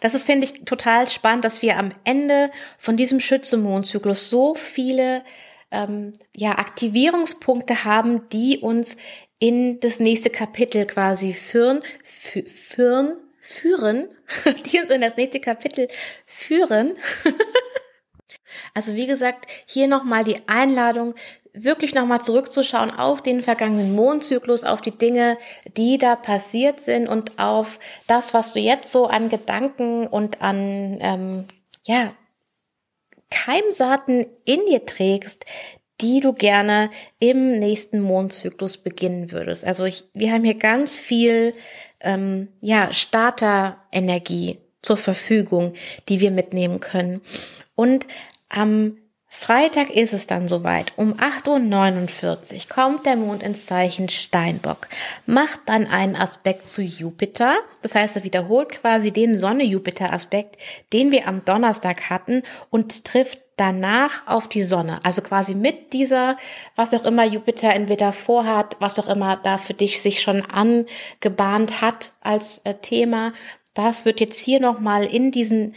das 0.00 0.14
ist, 0.14 0.24
finde 0.24 0.44
ich, 0.44 0.64
total 0.64 1.08
spannend, 1.08 1.46
dass 1.46 1.62
wir 1.62 1.78
am 1.78 1.92
Ende 2.04 2.50
von 2.76 2.98
diesem 2.98 3.20
Schütze-Mondzyklus 3.20 4.28
so 4.28 4.54
viele 4.54 5.22
ähm, 5.70 6.12
ja, 6.34 6.58
Aktivierungspunkte 6.58 7.84
haben, 7.84 8.28
die 8.30 8.58
uns 8.58 8.96
in 9.38 9.80
das 9.80 10.00
nächste 10.00 10.30
Kapitel 10.30 10.86
quasi 10.86 11.32
führen, 11.32 11.82
führen, 12.04 13.16
führen, 13.40 14.08
die 14.66 14.80
uns 14.80 14.90
in 14.90 15.00
das 15.00 15.16
nächste 15.16 15.40
Kapitel 15.40 15.88
führen. 16.26 16.96
also 18.74 18.94
wie 18.94 19.06
gesagt, 19.06 19.46
hier 19.66 19.88
nochmal 19.88 20.24
die 20.24 20.46
Einladung, 20.46 21.14
wirklich 21.52 21.94
nochmal 21.94 22.22
zurückzuschauen 22.22 22.90
auf 22.90 23.22
den 23.22 23.42
vergangenen 23.42 23.94
Mondzyklus, 23.94 24.64
auf 24.64 24.80
die 24.80 24.96
Dinge, 24.96 25.36
die 25.76 25.98
da 25.98 26.16
passiert 26.16 26.80
sind 26.80 27.08
und 27.08 27.38
auf 27.38 27.78
das, 28.06 28.34
was 28.34 28.52
du 28.52 28.60
jetzt 28.60 28.92
so 28.92 29.06
an 29.06 29.28
Gedanken 29.28 30.06
und 30.06 30.42
an, 30.42 30.98
ähm, 31.00 31.44
ja, 31.86 32.12
Keimsaaten 33.30 34.26
in 34.44 34.60
dir 34.68 34.84
trägst, 34.86 35.44
die 36.00 36.20
du 36.20 36.32
gerne 36.32 36.90
im 37.18 37.58
nächsten 37.58 38.00
Mondzyklus 38.00 38.78
beginnen 38.78 39.32
würdest. 39.32 39.64
Also 39.64 39.84
ich, 39.84 40.04
wir 40.14 40.32
haben 40.32 40.44
hier 40.44 40.54
ganz 40.54 40.96
viel 40.96 41.54
ähm, 42.00 42.48
ja, 42.60 42.92
Starterenergie 42.92 44.58
zur 44.82 44.96
Verfügung, 44.96 45.74
die 46.08 46.20
wir 46.20 46.30
mitnehmen 46.30 46.80
können. 46.80 47.20
Und 47.74 48.06
am 48.48 48.96
Freitag 49.32 49.90
ist 49.90 50.12
es 50.12 50.26
dann 50.26 50.48
soweit. 50.48 50.92
Um 50.96 51.14
8.49 51.14 52.54
Uhr 52.54 52.60
kommt 52.68 53.06
der 53.06 53.14
Mond 53.14 53.44
ins 53.44 53.64
Zeichen 53.64 54.08
Steinbock, 54.08 54.88
macht 55.24 55.60
dann 55.66 55.86
einen 55.86 56.16
Aspekt 56.16 56.66
zu 56.66 56.82
Jupiter. 56.82 57.58
Das 57.80 57.94
heißt, 57.94 58.16
er 58.16 58.24
wiederholt 58.24 58.70
quasi 58.70 59.12
den 59.12 59.38
Sonne-Jupiter-Aspekt, 59.38 60.56
den 60.92 61.12
wir 61.12 61.28
am 61.28 61.44
Donnerstag 61.44 62.10
hatten 62.10 62.42
und 62.70 63.04
trifft 63.04 63.38
danach 63.54 64.26
auf 64.26 64.48
die 64.48 64.62
Sonne. 64.62 64.98
Also 65.04 65.22
quasi 65.22 65.54
mit 65.54 65.92
dieser, 65.92 66.36
was 66.74 66.92
auch 66.92 67.04
immer 67.04 67.24
Jupiter 67.24 67.72
entweder 67.72 68.12
vorhat, 68.12 68.76
was 68.80 68.98
auch 68.98 69.08
immer 69.08 69.36
da 69.36 69.58
für 69.58 69.74
dich 69.74 70.02
sich 70.02 70.22
schon 70.22 70.42
angebahnt 70.44 71.80
hat 71.80 72.14
als 72.20 72.58
äh, 72.64 72.74
Thema. 72.74 73.32
Das 73.74 74.04
wird 74.04 74.18
jetzt 74.18 74.38
hier 74.38 74.60
nochmal 74.60 75.04
in 75.04 75.30
diesen 75.30 75.74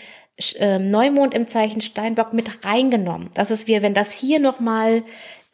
Neumond 0.60 1.34
im 1.34 1.48
Zeichen 1.48 1.82
Steinbock 1.82 2.34
mit 2.34 2.66
reingenommen. 2.66 3.30
Das 3.36 3.52
ist 3.52 3.68
wie, 3.68 3.82
wenn 3.82 3.94
das 3.94 4.12
hier 4.12 4.40
nochmal 4.40 5.04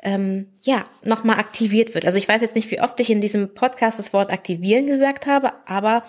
ähm, 0.01 0.48
ja, 0.62 0.86
nochmal 1.03 1.39
aktiviert 1.39 1.93
wird. 1.93 2.05
Also 2.05 2.17
ich 2.17 2.27
weiß 2.27 2.41
jetzt 2.41 2.55
nicht, 2.55 2.71
wie 2.71 2.81
oft 2.81 3.00
ich 3.00 3.09
in 3.09 3.21
diesem 3.21 3.53
Podcast 3.53 4.00
das 4.00 4.13
Wort 4.13 4.31
aktivieren 4.31 4.86
gesagt 4.86 5.27
habe, 5.27 5.53
aber 5.65 6.03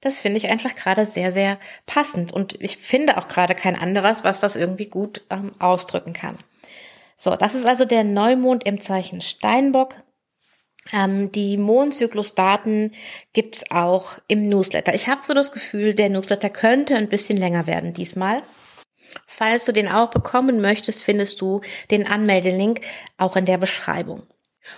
das 0.00 0.20
finde 0.20 0.36
ich 0.36 0.50
einfach 0.50 0.74
gerade 0.74 1.06
sehr, 1.06 1.30
sehr 1.30 1.58
passend. 1.86 2.32
Und 2.32 2.60
ich 2.60 2.76
finde 2.76 3.16
auch 3.16 3.26
gerade 3.26 3.54
kein 3.54 3.76
anderes, 3.76 4.22
was 4.22 4.40
das 4.40 4.56
irgendwie 4.56 4.86
gut 4.86 5.22
ähm, 5.30 5.52
ausdrücken 5.58 6.12
kann. 6.12 6.36
So, 7.16 7.34
das 7.36 7.54
ist 7.54 7.64
also 7.64 7.86
der 7.86 8.04
Neumond 8.04 8.64
im 8.64 8.80
Zeichen 8.82 9.22
Steinbock. 9.22 9.94
Ähm, 10.92 11.32
die 11.32 11.56
Mondzyklusdaten 11.56 12.92
gibt's 13.32 13.64
auch 13.70 14.18
im 14.28 14.48
Newsletter. 14.48 14.94
Ich 14.94 15.08
habe 15.08 15.24
so 15.24 15.34
das 15.34 15.52
Gefühl, 15.52 15.94
der 15.94 16.10
Newsletter 16.10 16.50
könnte 16.50 16.96
ein 16.96 17.08
bisschen 17.08 17.38
länger 17.38 17.66
werden 17.66 17.94
diesmal. 17.94 18.42
Falls 19.26 19.64
du 19.64 19.72
den 19.72 19.88
auch 19.88 20.10
bekommen 20.10 20.60
möchtest, 20.60 21.02
findest 21.02 21.40
du 21.40 21.60
den 21.90 22.06
Anmeldelink 22.06 22.80
auch 23.16 23.36
in 23.36 23.46
der 23.46 23.58
Beschreibung. 23.58 24.24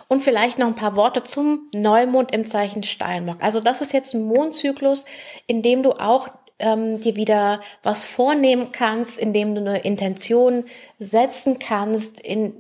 Und 0.09 0.23
vielleicht 0.23 0.59
noch 0.59 0.67
ein 0.67 0.75
paar 0.75 0.97
Worte 0.97 1.23
zum 1.23 1.69
Neumond 1.73 2.33
im 2.33 2.47
Zeichen 2.47 2.83
Steinbock. 2.83 3.37
Also 3.41 3.61
das 3.61 3.81
ist 3.81 3.93
jetzt 3.93 4.15
ein 4.15 4.25
Mondzyklus, 4.25 5.05
in 5.47 5.63
dem 5.63 5.83
du 5.83 5.93
auch 5.93 6.29
ähm, 6.59 7.01
dir 7.01 7.17
wieder 7.17 7.61
was 7.83 8.05
vornehmen 8.05 8.73
kannst, 8.73 9.19
in 9.19 9.33
dem 9.33 9.55
du 9.55 9.61
eine 9.61 9.81
Intention 9.81 10.65
setzen 10.99 11.59
kannst, 11.59 12.21
in 12.21 12.55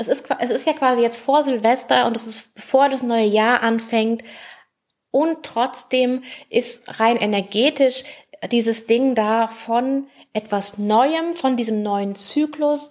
es 0.00 0.08
ist, 0.08 0.24
es 0.38 0.50
ist 0.50 0.66
ja 0.66 0.72
quasi 0.72 1.02
jetzt 1.02 1.18
vor 1.18 1.42
Silvester 1.42 2.06
und 2.06 2.16
es 2.16 2.26
ist 2.26 2.54
bevor 2.54 2.88
das 2.88 3.02
neue 3.02 3.26
Jahr 3.26 3.62
anfängt. 3.62 4.22
Und 5.10 5.42
trotzdem 5.42 6.22
ist 6.48 7.00
rein 7.00 7.16
energetisch 7.16 8.04
dieses 8.50 8.86
Ding 8.86 9.14
da 9.14 9.48
von 9.48 10.06
etwas 10.32 10.78
Neuem, 10.78 11.34
von 11.34 11.56
diesem 11.56 11.82
neuen 11.82 12.14
Zyklus, 12.14 12.90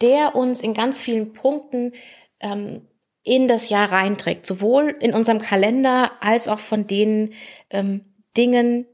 der 0.00 0.34
uns 0.34 0.60
in 0.60 0.72
ganz 0.72 1.00
vielen 1.00 1.32
Punkten 1.34 1.92
ähm, 2.40 2.88
in 3.22 3.48
das 3.48 3.68
Jahr 3.68 3.90
reinträgt, 3.90 4.46
sowohl 4.46 4.96
in 5.00 5.12
unserem 5.12 5.40
Kalender 5.40 6.12
als 6.20 6.48
auch 6.48 6.60
von 6.60 6.86
den 6.86 7.34
ähm, 7.70 8.02
Dingen, 8.36 8.86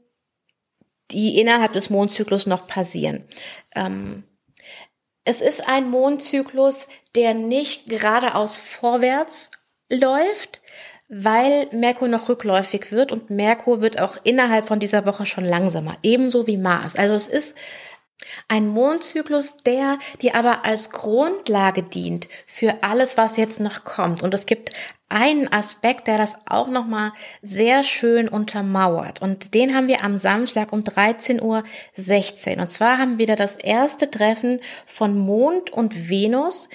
die 1.11 1.39
innerhalb 1.39 1.73
des 1.73 1.89
Mondzyklus 1.89 2.47
noch 2.47 2.67
passieren. 2.67 3.25
Ähm, 3.75 4.23
es 5.25 5.41
ist 5.41 5.67
ein 5.67 5.89
Mondzyklus, 5.89 6.87
der 7.15 7.33
nicht 7.33 7.87
geradeaus 7.87 8.57
vorwärts 8.57 9.51
läuft, 9.89 10.61
weil 11.07 11.67
Merkur 11.71 12.07
noch 12.07 12.27
rückläufig 12.29 12.91
wird 12.91 13.11
und 13.11 13.29
Merkur 13.29 13.81
wird 13.81 13.99
auch 13.99 14.17
innerhalb 14.23 14.67
von 14.67 14.79
dieser 14.79 15.05
Woche 15.05 15.25
schon 15.25 15.43
langsamer, 15.43 15.97
ebenso 16.01 16.47
wie 16.47 16.57
Mars. 16.57 16.95
Also 16.95 17.13
es 17.13 17.27
ist 17.27 17.57
ein 18.47 18.67
Mondzyklus, 18.67 19.57
der 19.57 19.99
dir 20.21 20.35
aber 20.35 20.65
als 20.65 20.91
Grundlage 20.91 21.83
dient 21.83 22.27
für 22.45 22.83
alles, 22.83 23.17
was 23.17 23.37
jetzt 23.37 23.59
noch 23.59 23.83
kommt. 23.83 24.23
Und 24.23 24.33
es 24.33 24.45
gibt 24.45 24.71
einen 25.09 25.51
Aspekt, 25.51 26.07
der 26.07 26.17
das 26.17 26.37
auch 26.47 26.67
nochmal 26.67 27.11
sehr 27.41 27.83
schön 27.83 28.27
untermauert. 28.27 29.21
Und 29.21 29.53
den 29.53 29.75
haben 29.75 29.87
wir 29.87 30.03
am 30.03 30.17
Samstag 30.17 30.73
um 30.73 30.81
13.16 30.81 31.41
Uhr. 31.41 32.61
Und 32.61 32.67
zwar 32.69 32.97
haben 32.97 33.19
wir 33.19 33.27
da 33.27 33.35
das 33.35 33.55
erste 33.55 34.09
Treffen 34.09 34.59
von 34.87 35.17
Mond 35.17 35.69
und 35.69 36.09
Venus 36.09 36.67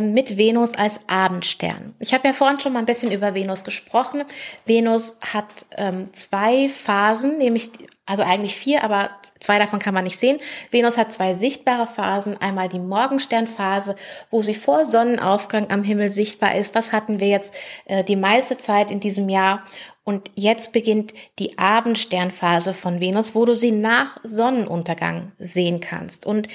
mit 0.00 0.38
Venus 0.38 0.74
als 0.74 1.00
Abendstern. 1.08 1.94
Ich 1.98 2.14
habe 2.14 2.26
ja 2.26 2.32
vorhin 2.32 2.58
schon 2.58 2.72
mal 2.72 2.78
ein 2.78 2.86
bisschen 2.86 3.12
über 3.12 3.34
Venus 3.34 3.64
gesprochen. 3.64 4.24
Venus 4.64 5.18
hat 5.20 5.66
ähm, 5.76 6.10
zwei 6.12 6.68
Phasen, 6.68 7.38
nämlich 7.38 7.70
also 8.06 8.22
eigentlich 8.22 8.54
vier, 8.54 8.84
aber 8.84 9.10
zwei 9.40 9.58
davon 9.58 9.78
kann 9.78 9.94
man 9.94 10.04
nicht 10.04 10.18
sehen. 10.18 10.38
Venus 10.70 10.98
hat 10.98 11.12
zwei 11.12 11.34
sichtbare 11.34 11.86
Phasen. 11.86 12.40
Einmal 12.40 12.68
die 12.68 12.78
Morgensternphase, 12.78 13.96
wo 14.30 14.42
sie 14.42 14.54
vor 14.54 14.84
Sonnenaufgang 14.84 15.70
am 15.70 15.84
Himmel 15.84 16.10
sichtbar 16.10 16.54
ist. 16.54 16.76
Das 16.76 16.92
hatten 16.92 17.18
wir 17.20 17.28
jetzt 17.28 17.54
äh, 17.86 18.04
die 18.04 18.16
meiste 18.16 18.58
Zeit 18.58 18.90
in 18.90 19.00
diesem 19.00 19.28
Jahr. 19.28 19.62
Und 20.02 20.30
jetzt 20.34 20.72
beginnt 20.72 21.14
die 21.38 21.58
Abendsternphase 21.58 22.74
von 22.74 23.00
Venus, 23.00 23.34
wo 23.34 23.46
du 23.46 23.54
sie 23.54 23.72
nach 23.72 24.18
Sonnenuntergang 24.22 25.32
sehen 25.38 25.80
kannst. 25.80 26.26
Und 26.26 26.48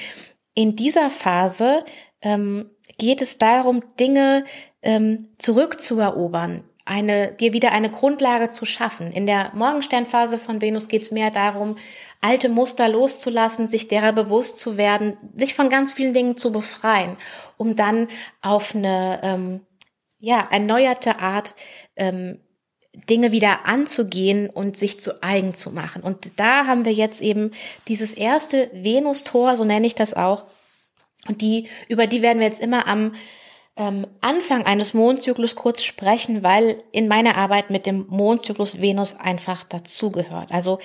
in 0.53 0.75
dieser 0.75 1.09
Phase 1.09 1.83
ähm, 2.21 2.69
geht 2.99 3.23
es 3.23 3.39
darum, 3.39 3.81
Dinge 3.99 4.43
ähm, 4.83 5.29
zurückzuerobern, 5.39 6.63
eine, 6.85 7.31
dir 7.31 7.53
wieder 7.53 7.71
eine 7.71 7.89
Grundlage 7.89 8.49
zu 8.49 8.65
schaffen. 8.65 9.11
In 9.11 9.25
der 9.25 9.51
Morgensternphase 9.55 10.37
von 10.37 10.61
Venus 10.61 10.87
geht 10.87 11.01
es 11.01 11.11
mehr 11.11 11.31
darum, 11.31 11.77
alte 12.21 12.49
Muster 12.49 12.89
loszulassen, 12.89 13.67
sich 13.67 13.87
derer 13.87 14.11
bewusst 14.11 14.59
zu 14.59 14.77
werden, 14.77 15.17
sich 15.35 15.55
von 15.55 15.69
ganz 15.69 15.93
vielen 15.93 16.13
Dingen 16.13 16.37
zu 16.37 16.51
befreien, 16.51 17.17
um 17.57 17.75
dann 17.75 18.07
auf 18.41 18.75
eine 18.75 19.19
ähm, 19.23 19.61
ja 20.19 20.47
erneuerte 20.51 21.19
Art 21.19 21.55
ähm, 21.95 22.39
Dinge 23.09 23.31
wieder 23.31 23.65
anzugehen 23.65 24.49
und 24.49 24.75
sich 24.75 24.99
zu 24.99 25.23
eigen 25.23 25.53
zu 25.53 25.71
machen. 25.71 26.01
Und 26.01 26.39
da 26.39 26.65
haben 26.65 26.85
wir 26.85 26.93
jetzt 26.93 27.21
eben 27.21 27.51
dieses 27.87 28.13
erste 28.13 28.69
Venus-Tor, 28.73 29.55
so 29.55 29.63
nenne 29.63 29.87
ich 29.87 29.95
das 29.95 30.13
auch. 30.13 30.45
Und 31.27 31.41
die, 31.41 31.67
über 31.87 32.07
die 32.07 32.21
werden 32.21 32.39
wir 32.39 32.47
jetzt 32.47 32.61
immer 32.61 32.87
am 32.87 33.13
ähm, 33.75 34.05
Anfang 34.21 34.65
eines 34.65 34.93
Mondzyklus 34.93 35.55
kurz 35.55 35.83
sprechen, 35.83 36.43
weil 36.43 36.83
in 36.91 37.07
meiner 37.07 37.35
Arbeit 37.37 37.69
mit 37.69 37.85
dem 37.85 38.05
Mondzyklus 38.09 38.81
Venus 38.81 39.15
einfach 39.15 39.63
dazugehört. 39.63 40.51
Also 40.51 40.79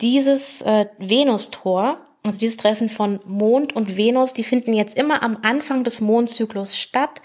dieses 0.00 0.62
äh, 0.62 0.86
Venus-Tor, 0.98 1.98
also 2.24 2.38
dieses 2.38 2.56
Treffen 2.56 2.88
von 2.88 3.20
Mond 3.24 3.74
und 3.74 3.96
Venus, 3.96 4.32
die 4.32 4.44
finden 4.44 4.74
jetzt 4.74 4.96
immer 4.96 5.22
am 5.22 5.38
Anfang 5.42 5.84
des 5.84 6.00
Mondzyklus 6.00 6.78
statt. 6.78 7.20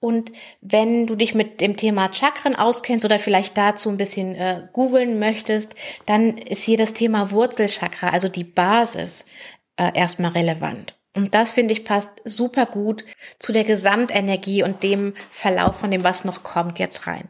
Und 0.00 0.32
wenn 0.60 1.06
du 1.06 1.16
dich 1.16 1.34
mit 1.34 1.60
dem 1.60 1.76
Thema 1.76 2.12
Chakren 2.12 2.54
auskennst 2.54 3.04
oder 3.04 3.18
vielleicht 3.18 3.58
dazu 3.58 3.90
ein 3.90 3.96
bisschen 3.96 4.34
äh, 4.34 4.68
googeln 4.72 5.18
möchtest, 5.18 5.74
dann 6.06 6.38
ist 6.38 6.62
hier 6.62 6.78
das 6.78 6.94
Thema 6.94 7.32
Wurzelchakra, 7.32 8.10
also 8.10 8.28
die 8.28 8.44
Basis, 8.44 9.24
äh, 9.76 9.90
erstmal 9.94 10.30
relevant. 10.30 10.97
Und 11.18 11.34
das 11.34 11.52
finde 11.52 11.72
ich 11.72 11.84
passt 11.84 12.12
super 12.24 12.64
gut 12.64 13.04
zu 13.40 13.52
der 13.52 13.64
Gesamtenergie 13.64 14.62
und 14.62 14.84
dem 14.84 15.14
Verlauf 15.30 15.76
von 15.80 15.90
dem, 15.90 16.04
was 16.04 16.24
noch 16.24 16.44
kommt, 16.44 16.78
jetzt 16.78 17.08
rein. 17.08 17.28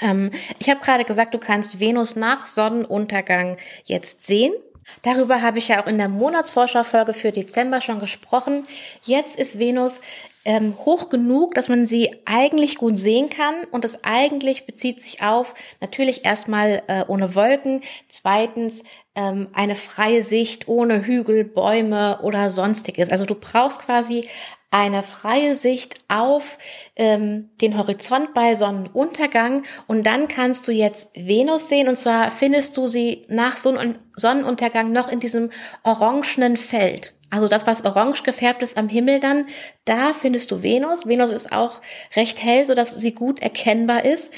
Ähm, 0.00 0.30
ich 0.58 0.70
habe 0.70 0.80
gerade 0.80 1.04
gesagt, 1.04 1.34
du 1.34 1.38
kannst 1.38 1.80
Venus 1.80 2.16
nach 2.16 2.46
Sonnenuntergang 2.46 3.58
jetzt 3.84 4.26
sehen. 4.26 4.54
Darüber 5.02 5.42
habe 5.42 5.58
ich 5.58 5.68
ja 5.68 5.82
auch 5.82 5.86
in 5.86 5.98
der 5.98 6.08
Monatsvorschaufolge 6.08 7.14
für 7.14 7.32
Dezember 7.32 7.80
schon 7.80 8.00
gesprochen. 8.00 8.66
Jetzt 9.02 9.38
ist 9.38 9.58
Venus 9.58 10.00
ähm, 10.44 10.74
hoch 10.84 11.08
genug, 11.08 11.54
dass 11.54 11.68
man 11.68 11.86
sie 11.86 12.14
eigentlich 12.24 12.76
gut 12.76 12.98
sehen 12.98 13.30
kann. 13.30 13.54
Und 13.70 13.84
das 13.84 14.04
eigentlich 14.04 14.66
bezieht 14.66 15.00
sich 15.00 15.22
auf 15.22 15.54
natürlich 15.80 16.24
erstmal 16.24 16.82
äh, 16.86 17.04
ohne 17.08 17.34
Wolken, 17.34 17.82
zweitens 18.08 18.82
ähm, 19.14 19.48
eine 19.52 19.74
freie 19.74 20.22
Sicht 20.22 20.68
ohne 20.68 21.06
Hügel, 21.06 21.44
Bäume 21.44 22.20
oder 22.22 22.50
sonstiges. 22.50 23.10
Also 23.10 23.24
du 23.24 23.34
brauchst 23.34 23.84
quasi 23.84 24.28
eine 24.74 25.04
freie 25.04 25.54
Sicht 25.54 25.94
auf 26.08 26.58
ähm, 26.96 27.50
den 27.60 27.78
Horizont 27.78 28.34
bei 28.34 28.56
Sonnenuntergang 28.56 29.62
und 29.86 30.04
dann 30.04 30.26
kannst 30.26 30.66
du 30.66 30.72
jetzt 30.72 31.12
Venus 31.14 31.68
sehen 31.68 31.86
und 31.86 31.96
zwar 31.96 32.32
findest 32.32 32.76
du 32.76 32.88
sie 32.88 33.24
nach 33.28 33.56
Sonnenuntergang 33.56 34.90
noch 34.90 35.08
in 35.08 35.20
diesem 35.20 35.50
orangenen 35.84 36.56
Feld. 36.56 37.14
Also 37.30 37.46
das, 37.46 37.68
was 37.68 37.84
orange 37.84 38.24
gefärbt 38.24 38.64
ist 38.64 38.76
am 38.76 38.88
Himmel 38.88 39.20
dann, 39.20 39.46
da 39.84 40.12
findest 40.12 40.50
du 40.50 40.64
Venus. 40.64 41.06
Venus 41.06 41.30
ist 41.30 41.52
auch 41.52 41.80
recht 42.16 42.42
hell, 42.42 42.64
sodass 42.66 42.96
sie 42.96 43.14
gut 43.14 43.40
erkennbar 43.40 44.04
ist. 44.04 44.32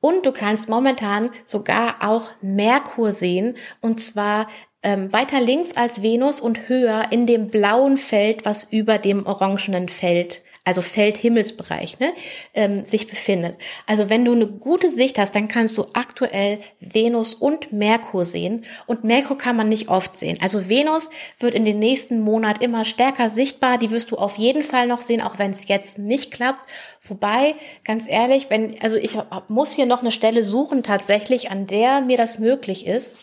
Und 0.00 0.24
du 0.24 0.30
kannst 0.32 0.68
momentan 0.68 1.30
sogar 1.44 1.96
auch 2.00 2.30
Merkur 2.40 3.12
sehen, 3.12 3.56
und 3.80 4.00
zwar 4.00 4.46
ähm, 4.82 5.12
weiter 5.12 5.40
links 5.40 5.72
als 5.76 6.02
Venus 6.02 6.40
und 6.40 6.68
höher 6.68 7.06
in 7.10 7.26
dem 7.26 7.48
blauen 7.48 7.96
Feld, 7.98 8.44
was 8.44 8.64
über 8.64 8.98
dem 8.98 9.26
orangenen 9.26 9.88
Feld 9.88 10.42
also 10.62 10.82
Feldhimmelsbereich, 10.82 11.98
ne, 12.00 12.12
ähm, 12.54 12.84
sich 12.84 13.06
befindet. 13.06 13.56
Also 13.86 14.10
wenn 14.10 14.24
du 14.24 14.32
eine 14.32 14.46
gute 14.46 14.90
Sicht 14.90 15.18
hast, 15.18 15.34
dann 15.34 15.48
kannst 15.48 15.76
du 15.78 15.86
aktuell 15.94 16.58
Venus 16.80 17.34
und 17.34 17.72
Merkur 17.72 18.26
sehen. 18.26 18.66
Und 18.86 19.02
Merkur 19.02 19.38
kann 19.38 19.56
man 19.56 19.70
nicht 19.70 19.88
oft 19.88 20.18
sehen. 20.18 20.38
Also 20.42 20.68
Venus 20.68 21.08
wird 21.38 21.54
in 21.54 21.64
den 21.64 21.78
nächsten 21.78 22.20
Monat 22.20 22.62
immer 22.62 22.84
stärker 22.84 23.30
sichtbar. 23.30 23.78
Die 23.78 23.90
wirst 23.90 24.10
du 24.10 24.16
auf 24.16 24.36
jeden 24.36 24.62
Fall 24.62 24.86
noch 24.86 25.00
sehen, 25.00 25.22
auch 25.22 25.38
wenn 25.38 25.50
es 25.50 25.66
jetzt 25.66 25.98
nicht 25.98 26.30
klappt. 26.30 26.68
Wobei, 27.02 27.54
ganz 27.84 28.04
ehrlich, 28.06 28.50
wenn, 28.50 28.80
also 28.82 28.98
ich 28.98 29.16
muss 29.48 29.72
hier 29.72 29.86
noch 29.86 30.02
eine 30.02 30.12
Stelle 30.12 30.42
suchen 30.42 30.82
tatsächlich, 30.82 31.50
an 31.50 31.66
der 31.66 32.02
mir 32.02 32.18
das 32.18 32.38
möglich 32.38 32.86
ist. 32.86 33.16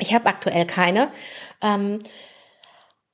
Ich 0.00 0.14
habe 0.14 0.26
aktuell 0.26 0.66
keine. 0.66 1.08
Ähm, 1.62 2.00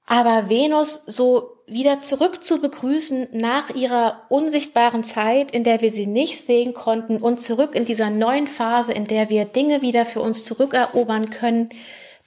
aber 0.07 0.49
Venus 0.49 1.03
so 1.07 1.57
wieder 1.67 2.01
zurück 2.01 2.45
zu 2.45 2.61
begrüßen 2.61 3.29
nach 3.33 3.71
ihrer 3.71 4.23
unsichtbaren 4.29 5.03
Zeit, 5.03 5.51
in 5.51 5.65
der 5.65 5.81
wir 5.81 5.91
sie 5.91 6.07
nicht 6.07 6.41
sehen 6.41 6.75
konnten 6.75 7.17
und 7.17 7.41
zurück 7.41 7.75
in 7.75 7.85
dieser 7.85 8.11
neuen 8.11 8.47
Phase, 8.47 8.93
in 8.93 9.09
der 9.09 9.31
wir 9.31 9.45
Dinge 9.47 9.83
wieder 9.83 10.05
für 10.05 10.21
uns 10.21 10.45
zurückerobern 10.45 11.31
können, 11.31 11.71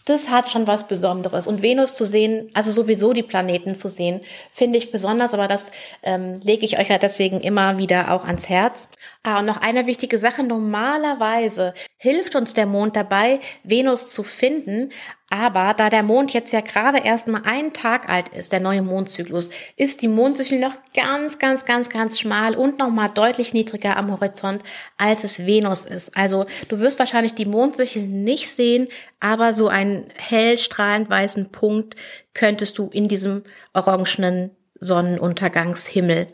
das 0.10 0.30
hat 0.30 0.50
schon 0.50 0.68
was 0.68 0.88
Besonderes. 0.88 1.48
Und 1.48 1.62
Venus 1.62 1.96
zu 1.96 2.06
sehen, 2.06 2.50
also 2.54 2.72
sowieso 2.72 3.14
die 3.14 3.24
Planeten 3.24 3.76
zu 3.76 3.88
sehen, 3.88 4.22
finde 4.52 4.78
ich 4.78 4.92
besonders, 4.92 5.34
aber 5.34 5.48
das 5.48 5.72
ähm, 6.04 6.34
lege 6.44 6.66
ich 6.66 6.80
euch 6.80 6.90
ja 6.90 6.98
deswegen 6.98 7.40
immer 7.42 7.78
wieder 7.78 8.12
auch 8.12 8.26
ans 8.26 8.50
Herz. 8.50 8.90
Ah, 9.24 9.40
und 9.40 9.46
noch 9.46 9.58
eine 9.58 9.86
wichtige 9.86 10.18
Sache. 10.18 10.44
Normalerweise 10.44 11.74
hilft 11.98 12.36
uns 12.36 12.54
der 12.54 12.66
Mond 12.66 12.96
dabei, 12.96 13.40
Venus 13.64 14.12
zu 14.12 14.24
finden, 14.24 14.90
aber 15.30 15.74
da 15.76 15.90
der 15.90 16.02
Mond 16.02 16.34
jetzt 16.34 16.52
ja 16.52 16.62
gerade 16.62 17.00
erst 17.00 17.28
mal 17.28 17.44
einen 17.46 17.72
Tag 17.72 18.10
alt 18.10 18.30
ist, 18.30 18.52
der 18.52 18.60
neue 18.60 18.82
Mondzyklus, 18.82 19.50
ist 19.76 20.02
die 20.02 20.08
Mondsichel 20.08 20.60
noch 20.60 20.76
ganz, 20.96 21.38
ganz, 21.38 21.66
ganz, 21.66 21.90
ganz 21.90 22.20
schmal 22.20 22.56
und 22.56 22.80
noch 22.80 22.90
mal 22.90 23.10
deutlich 23.10 23.54
niedriger 23.54 23.96
am 23.96 24.12
Horizont, 24.12 24.64
als 24.98 25.24
es 25.24 25.46
Venus 25.46 25.86
ist. 25.86 26.18
Also 26.18 26.48
du 26.68 26.80
wirst 26.80 26.98
wahrscheinlich 26.98 27.36
die 27.36 27.46
Mondsichel 27.46 28.08
nicht 28.08 28.50
sehen, 28.50 28.88
aber 29.20 29.54
so 29.54 29.68
einen 29.68 30.06
hell 30.16 30.58
strahlend 30.58 31.10
weißen 31.10 31.52
Punkt 31.52 31.96
könntest 32.34 32.78
du 32.80 32.90
in 32.92 33.08
diesem 33.08 33.44
orangenen 33.74 34.56
Sonnenuntergangshimmel 34.80 36.28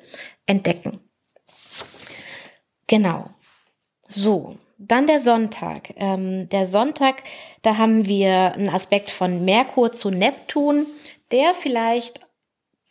entdecken. 0.46 1.02
Genau. 2.88 3.35
So, 4.08 4.58
dann 4.78 5.08
der 5.08 5.20
Sonntag. 5.20 5.94
Ähm, 5.98 6.50
der 6.50 6.68
Sonntag, 6.68 7.24
da 7.62 7.78
haben 7.78 8.06
wir 8.06 8.54
einen 8.54 8.70
Aspekt 8.70 9.10
von 9.10 9.46
Merkur 9.46 9.94
zu 9.94 10.10
Neptun, 10.10 10.86
der 11.32 11.54
vielleicht, 11.54 12.20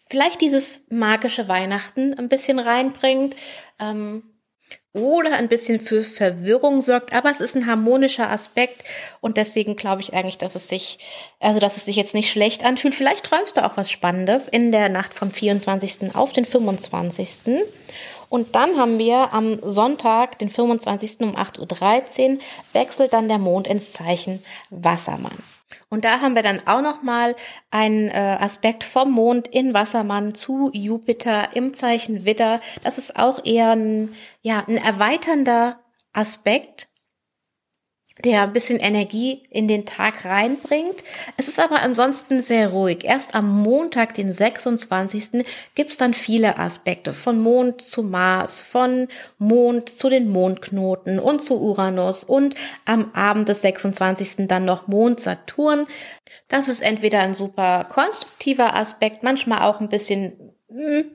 vielleicht 0.09 0.41
dieses 0.41 0.83
magische 0.91 1.49
Weihnachten 1.49 2.15
ein 2.15 2.29
bisschen 2.29 2.59
reinbringt. 2.59 3.37
Ähm, 3.79 4.23
oder 4.95 5.33
ein 5.33 5.49
bisschen 5.49 5.81
für 5.81 6.05
Verwirrung 6.05 6.81
sorgt, 6.81 7.13
aber 7.13 7.29
es 7.29 7.41
ist 7.41 7.57
ein 7.57 7.67
harmonischer 7.67 8.31
Aspekt 8.31 8.85
und 9.21 9.37
deswegen 9.37 9.75
glaube 9.75 10.03
ich 10.03 10.15
eigentlich, 10.15 10.39
dass 10.39 10.55
es 10.55 10.69
sich, 10.69 11.01
also 11.41 11.59
dass 11.59 11.77
es 11.77 11.85
sich 11.85 11.97
jetzt 11.97 12.15
nicht 12.15 12.31
schlecht 12.31 12.65
anfühlt. 12.65 12.95
Vielleicht 12.95 13.25
träumst 13.27 13.57
du 13.57 13.65
auch 13.65 13.77
was 13.77 13.91
Spannendes 13.91 14.47
in 14.47 14.71
der 14.71 14.89
Nacht 14.89 15.13
vom 15.13 15.33
24. 15.33 16.15
auf 16.15 16.33
den 16.33 16.45
25. 16.45 17.65
Und 18.35 18.57
dann 18.57 18.77
haben 18.79 18.99
wir 18.99 19.33
am 19.33 19.61
Sonntag, 19.63 20.41
den 20.41 20.51
25. 20.51 21.21
um 21.21 21.37
8.13 21.37 22.33
Uhr, 22.33 22.41
wechselt 22.73 23.13
dann 23.13 23.29
der 23.29 23.39
Mond 23.39 23.69
ins 23.69 23.93
Zeichen 23.93 24.43
Wassermann. 24.71 25.39
Und 25.89 26.05
da 26.05 26.21
haben 26.21 26.35
wir 26.35 26.43
dann 26.43 26.59
auch 26.67 26.83
nochmal 26.83 27.37
einen 27.71 28.09
äh, 28.09 28.39
Aspekt 28.41 28.83
vom 28.83 29.13
Mond 29.13 29.47
in 29.47 29.73
Wassermann 29.73 30.35
zu 30.35 30.71
Jupiter 30.73 31.55
im 31.55 31.75
Zeichen 31.75 32.25
Witter. 32.25 32.59
Das 32.83 32.99
ist 32.99 33.17
auch 33.17 33.45
eher 33.45 33.71
ein, 33.71 34.17
ja, 34.43 34.65
ein 34.67 34.79
erweiternder 34.79 35.79
Aspekt 36.13 36.89
der 38.25 38.43
ein 38.43 38.53
bisschen 38.53 38.81
Energie 38.81 39.43
in 39.51 39.69
den 39.69 39.85
Tag 39.85 40.25
reinbringt. 40.25 41.05
Es 41.37 41.49
ist 41.49 41.61
aber 41.61 41.83
ansonsten 41.83 42.41
sehr 42.41 42.69
ruhig. 42.69 43.05
Erst 43.05 43.35
am 43.35 43.63
Montag, 43.63 44.15
den 44.15 44.33
26. 44.33 45.45
gibt's 45.75 45.99
dann 45.99 46.15
viele 46.15 46.59
Aspekte. 46.59 47.13
Von 47.13 47.41
Mond 47.41 47.83
zu 47.83 48.03
Mars, 48.03 48.63
von 48.63 49.09
Mond 49.39 49.91
zu 49.91 50.09
den 50.09 50.29
Mondknoten 50.31 51.19
und 51.19 51.43
zu 51.43 51.61
Uranus 51.61 52.25
und 52.25 52.55
am 52.87 53.13
Abend 53.13 53.49
des 53.49 53.61
26. 53.61 54.49
dann 54.49 54.65
noch 54.65 54.89
Mond 54.89 55.21
Saturn. 55.21 55.87
Das 56.49 56.69
ist 56.69 56.81
entweder 56.81 57.21
ein 57.21 57.35
super 57.35 57.85
konstruktiver 57.85 58.75
Aspekt, 58.75 59.23
manchmal 59.23 59.63
auch 59.63 59.81
ein 59.81 59.89
bisschen 59.89 60.55
hm, 60.71 61.11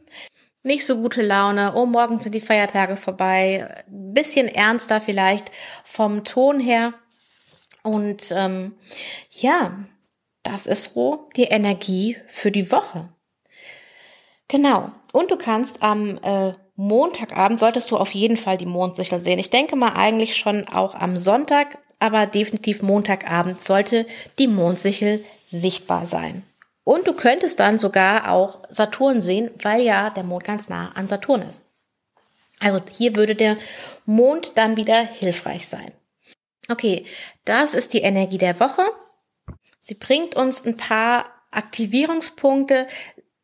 nicht 0.63 0.85
so 0.85 0.97
gute 0.97 1.21
Laune, 1.21 1.73
oh, 1.75 1.85
morgen 1.85 2.17
sind 2.17 2.35
die 2.35 2.41
Feiertage 2.41 2.97
vorbei, 2.97 3.83
bisschen 3.87 4.47
ernster 4.47 4.99
vielleicht 4.99 5.51
vom 5.83 6.23
Ton 6.23 6.59
her. 6.59 6.93
Und 7.83 8.31
ähm, 8.35 8.73
ja, 9.31 9.85
das 10.43 10.67
ist 10.67 10.93
so 10.93 11.29
die 11.35 11.43
Energie 11.43 12.17
für 12.27 12.51
die 12.51 12.71
Woche. 12.71 13.09
Genau. 14.47 14.91
Und 15.13 15.31
du 15.31 15.37
kannst 15.37 15.81
am 15.81 16.17
äh, 16.23 16.53
Montagabend, 16.75 17.59
solltest 17.59 17.91
du 17.91 17.97
auf 17.97 18.13
jeden 18.13 18.37
Fall 18.37 18.57
die 18.57 18.65
Mondsichel 18.65 19.19
sehen. 19.19 19.39
Ich 19.39 19.49
denke 19.49 19.75
mal 19.75 19.93
eigentlich 19.93 20.35
schon 20.35 20.67
auch 20.67 20.95
am 20.95 21.17
Sonntag, 21.17 21.77
aber 21.99 22.25
definitiv 22.25 22.81
Montagabend 22.81 23.63
sollte 23.63 24.05
die 24.39 24.47
Mondsichel 24.47 25.23
sichtbar 25.51 26.05
sein. 26.05 26.43
Und 26.83 27.07
du 27.07 27.13
könntest 27.13 27.59
dann 27.59 27.77
sogar 27.77 28.31
auch 28.31 28.63
Saturn 28.69 29.21
sehen, 29.21 29.51
weil 29.61 29.81
ja 29.81 30.09
der 30.09 30.23
Mond 30.23 30.43
ganz 30.43 30.69
nah 30.69 30.91
an 30.93 31.07
Saturn 31.07 31.43
ist. 31.43 31.65
Also 32.59 32.81
hier 32.91 33.15
würde 33.15 33.35
der 33.35 33.57
Mond 34.05 34.53
dann 34.55 34.75
wieder 34.75 34.99
hilfreich 35.01 35.67
sein. 35.67 35.91
Okay, 36.69 37.05
das 37.45 37.73
ist 37.73 37.93
die 37.93 38.01
Energie 38.01 38.37
der 38.37 38.59
Woche. 38.59 38.83
Sie 39.79 39.95
bringt 39.95 40.35
uns 40.35 40.65
ein 40.65 40.77
paar 40.77 41.25
Aktivierungspunkte. 41.51 42.87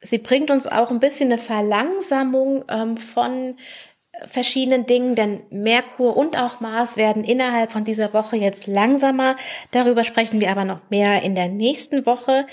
Sie 0.01 0.19
bringt 0.19 0.51
uns 0.51 0.67
auch 0.67 0.91
ein 0.91 0.99
bisschen 0.99 1.31
eine 1.31 1.41
Verlangsamung 1.41 2.65
ähm, 2.69 2.97
von 2.97 3.57
verschiedenen 4.27 4.85
Dingen, 4.85 5.15
denn 5.15 5.43
Merkur 5.49 6.15
und 6.15 6.39
auch 6.39 6.59
Mars 6.59 6.97
werden 6.97 7.23
innerhalb 7.23 7.71
von 7.71 7.83
dieser 7.83 8.13
Woche 8.13 8.37
jetzt 8.37 8.67
langsamer. 8.67 9.35
Darüber 9.71 10.03
sprechen 10.03 10.39
wir 10.39 10.51
aber 10.51 10.63
noch 10.63 10.79
mehr 10.89 11.21
in 11.23 11.35
der 11.35 11.47
nächsten 11.47 12.05
Woche. 12.05 12.45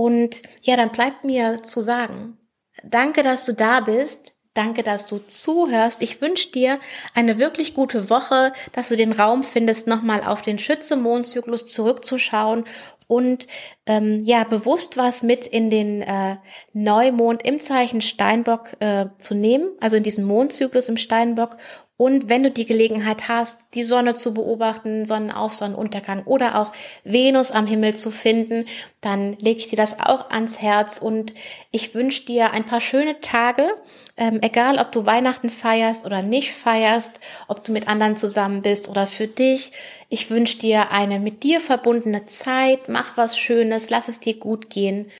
Und 0.00 0.40
ja, 0.62 0.76
dann 0.76 0.92
bleibt 0.92 1.24
mir 1.24 1.62
zu 1.62 1.82
sagen, 1.82 2.38
danke, 2.82 3.22
dass 3.22 3.44
du 3.44 3.52
da 3.52 3.80
bist. 3.80 4.32
Danke, 4.54 4.82
dass 4.82 5.06
du 5.06 5.18
zuhörst. 5.18 6.00
Ich 6.00 6.22
wünsche 6.22 6.50
dir 6.50 6.80
eine 7.14 7.38
wirklich 7.38 7.74
gute 7.74 8.08
Woche, 8.08 8.54
dass 8.72 8.88
du 8.88 8.96
den 8.96 9.12
Raum 9.12 9.44
findest, 9.44 9.86
nochmal 9.86 10.24
auf 10.24 10.40
den 10.40 10.58
Schütze-Mondzyklus 10.58 11.66
zurückzuschauen 11.66 12.64
und 13.06 13.46
ähm, 13.84 14.22
ja 14.24 14.44
bewusst 14.44 14.96
was 14.96 15.22
mit 15.22 15.46
in 15.46 15.68
den 15.68 16.00
äh, 16.00 16.36
Neumond 16.72 17.46
im 17.46 17.60
Zeichen 17.60 18.00
Steinbock 18.00 18.76
äh, 18.80 19.06
zu 19.18 19.34
nehmen, 19.34 19.68
also 19.80 19.98
in 19.98 20.02
diesen 20.02 20.24
Mondzyklus 20.24 20.88
im 20.88 20.96
Steinbock 20.96 21.58
und 22.00 22.30
wenn 22.30 22.42
du 22.42 22.50
die 22.50 22.64
Gelegenheit 22.64 23.28
hast, 23.28 23.60
die 23.74 23.82
Sonne 23.82 24.14
zu 24.14 24.32
beobachten, 24.32 25.04
Sonnenauf, 25.04 25.52
Sonnenuntergang 25.52 26.22
oder 26.22 26.58
auch 26.58 26.72
Venus 27.04 27.50
am 27.50 27.66
Himmel 27.66 27.94
zu 27.94 28.10
finden, 28.10 28.64
dann 29.02 29.34
lege 29.34 29.58
ich 29.58 29.68
dir 29.68 29.76
das 29.76 30.00
auch 30.00 30.30
ans 30.30 30.62
Herz 30.62 30.96
und 30.96 31.34
ich 31.72 31.94
wünsche 31.94 32.24
dir 32.24 32.52
ein 32.52 32.64
paar 32.64 32.80
schöne 32.80 33.20
Tage, 33.20 33.68
ähm, 34.16 34.38
egal 34.40 34.78
ob 34.78 34.92
du 34.92 35.04
Weihnachten 35.04 35.50
feierst 35.50 36.06
oder 36.06 36.22
nicht 36.22 36.52
feierst, 36.52 37.20
ob 37.48 37.64
du 37.64 37.72
mit 37.72 37.86
anderen 37.86 38.16
zusammen 38.16 38.62
bist 38.62 38.88
oder 38.88 39.06
für 39.06 39.26
dich. 39.26 39.70
Ich 40.08 40.30
wünsche 40.30 40.56
dir 40.56 40.92
eine 40.92 41.20
mit 41.20 41.42
dir 41.42 41.60
verbundene 41.60 42.24
Zeit, 42.24 42.88
mach 42.88 43.18
was 43.18 43.38
Schönes, 43.38 43.90
lass 43.90 44.08
es 44.08 44.20
dir 44.20 44.38
gut 44.38 44.70
gehen. 44.70 45.10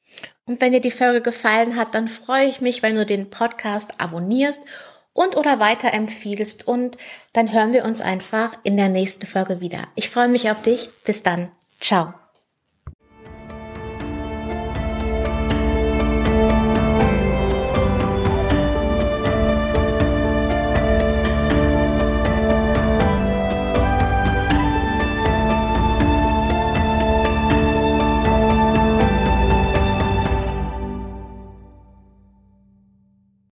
Und 0.47 0.63
wenn 0.63 0.73
dir 0.73 0.81
die 0.81 0.91
Folge 0.91 1.21
gefallen 1.21 1.77
hat, 1.77 1.95
dann 1.95 2.09
freue 2.09 2.47
ich 2.47 2.63
mich, 2.63 2.83
wenn 2.83 2.97
du 2.97 3.05
den 3.05 3.29
Podcast 3.29 4.01
abonnierst 4.01 4.63
und 5.13 5.37
oder 5.37 5.61
weiterempfiehlst 5.61 6.67
und 6.67 6.97
dann 7.33 7.53
hören 7.53 7.73
wir 7.73 7.85
uns 7.85 8.01
einfach 8.01 8.55
in 8.63 8.77
der 8.77 8.89
nächsten 8.89 9.27
Folge 9.27 9.61
wieder. 9.61 9.89
Ich 9.95 10.11
freue 10.11 10.29
mich 10.29 10.51
auf 10.51 10.63
dich. 10.63 10.91
Bis 11.05 11.23
dann. 11.23 11.51
Ciao. 11.81 12.15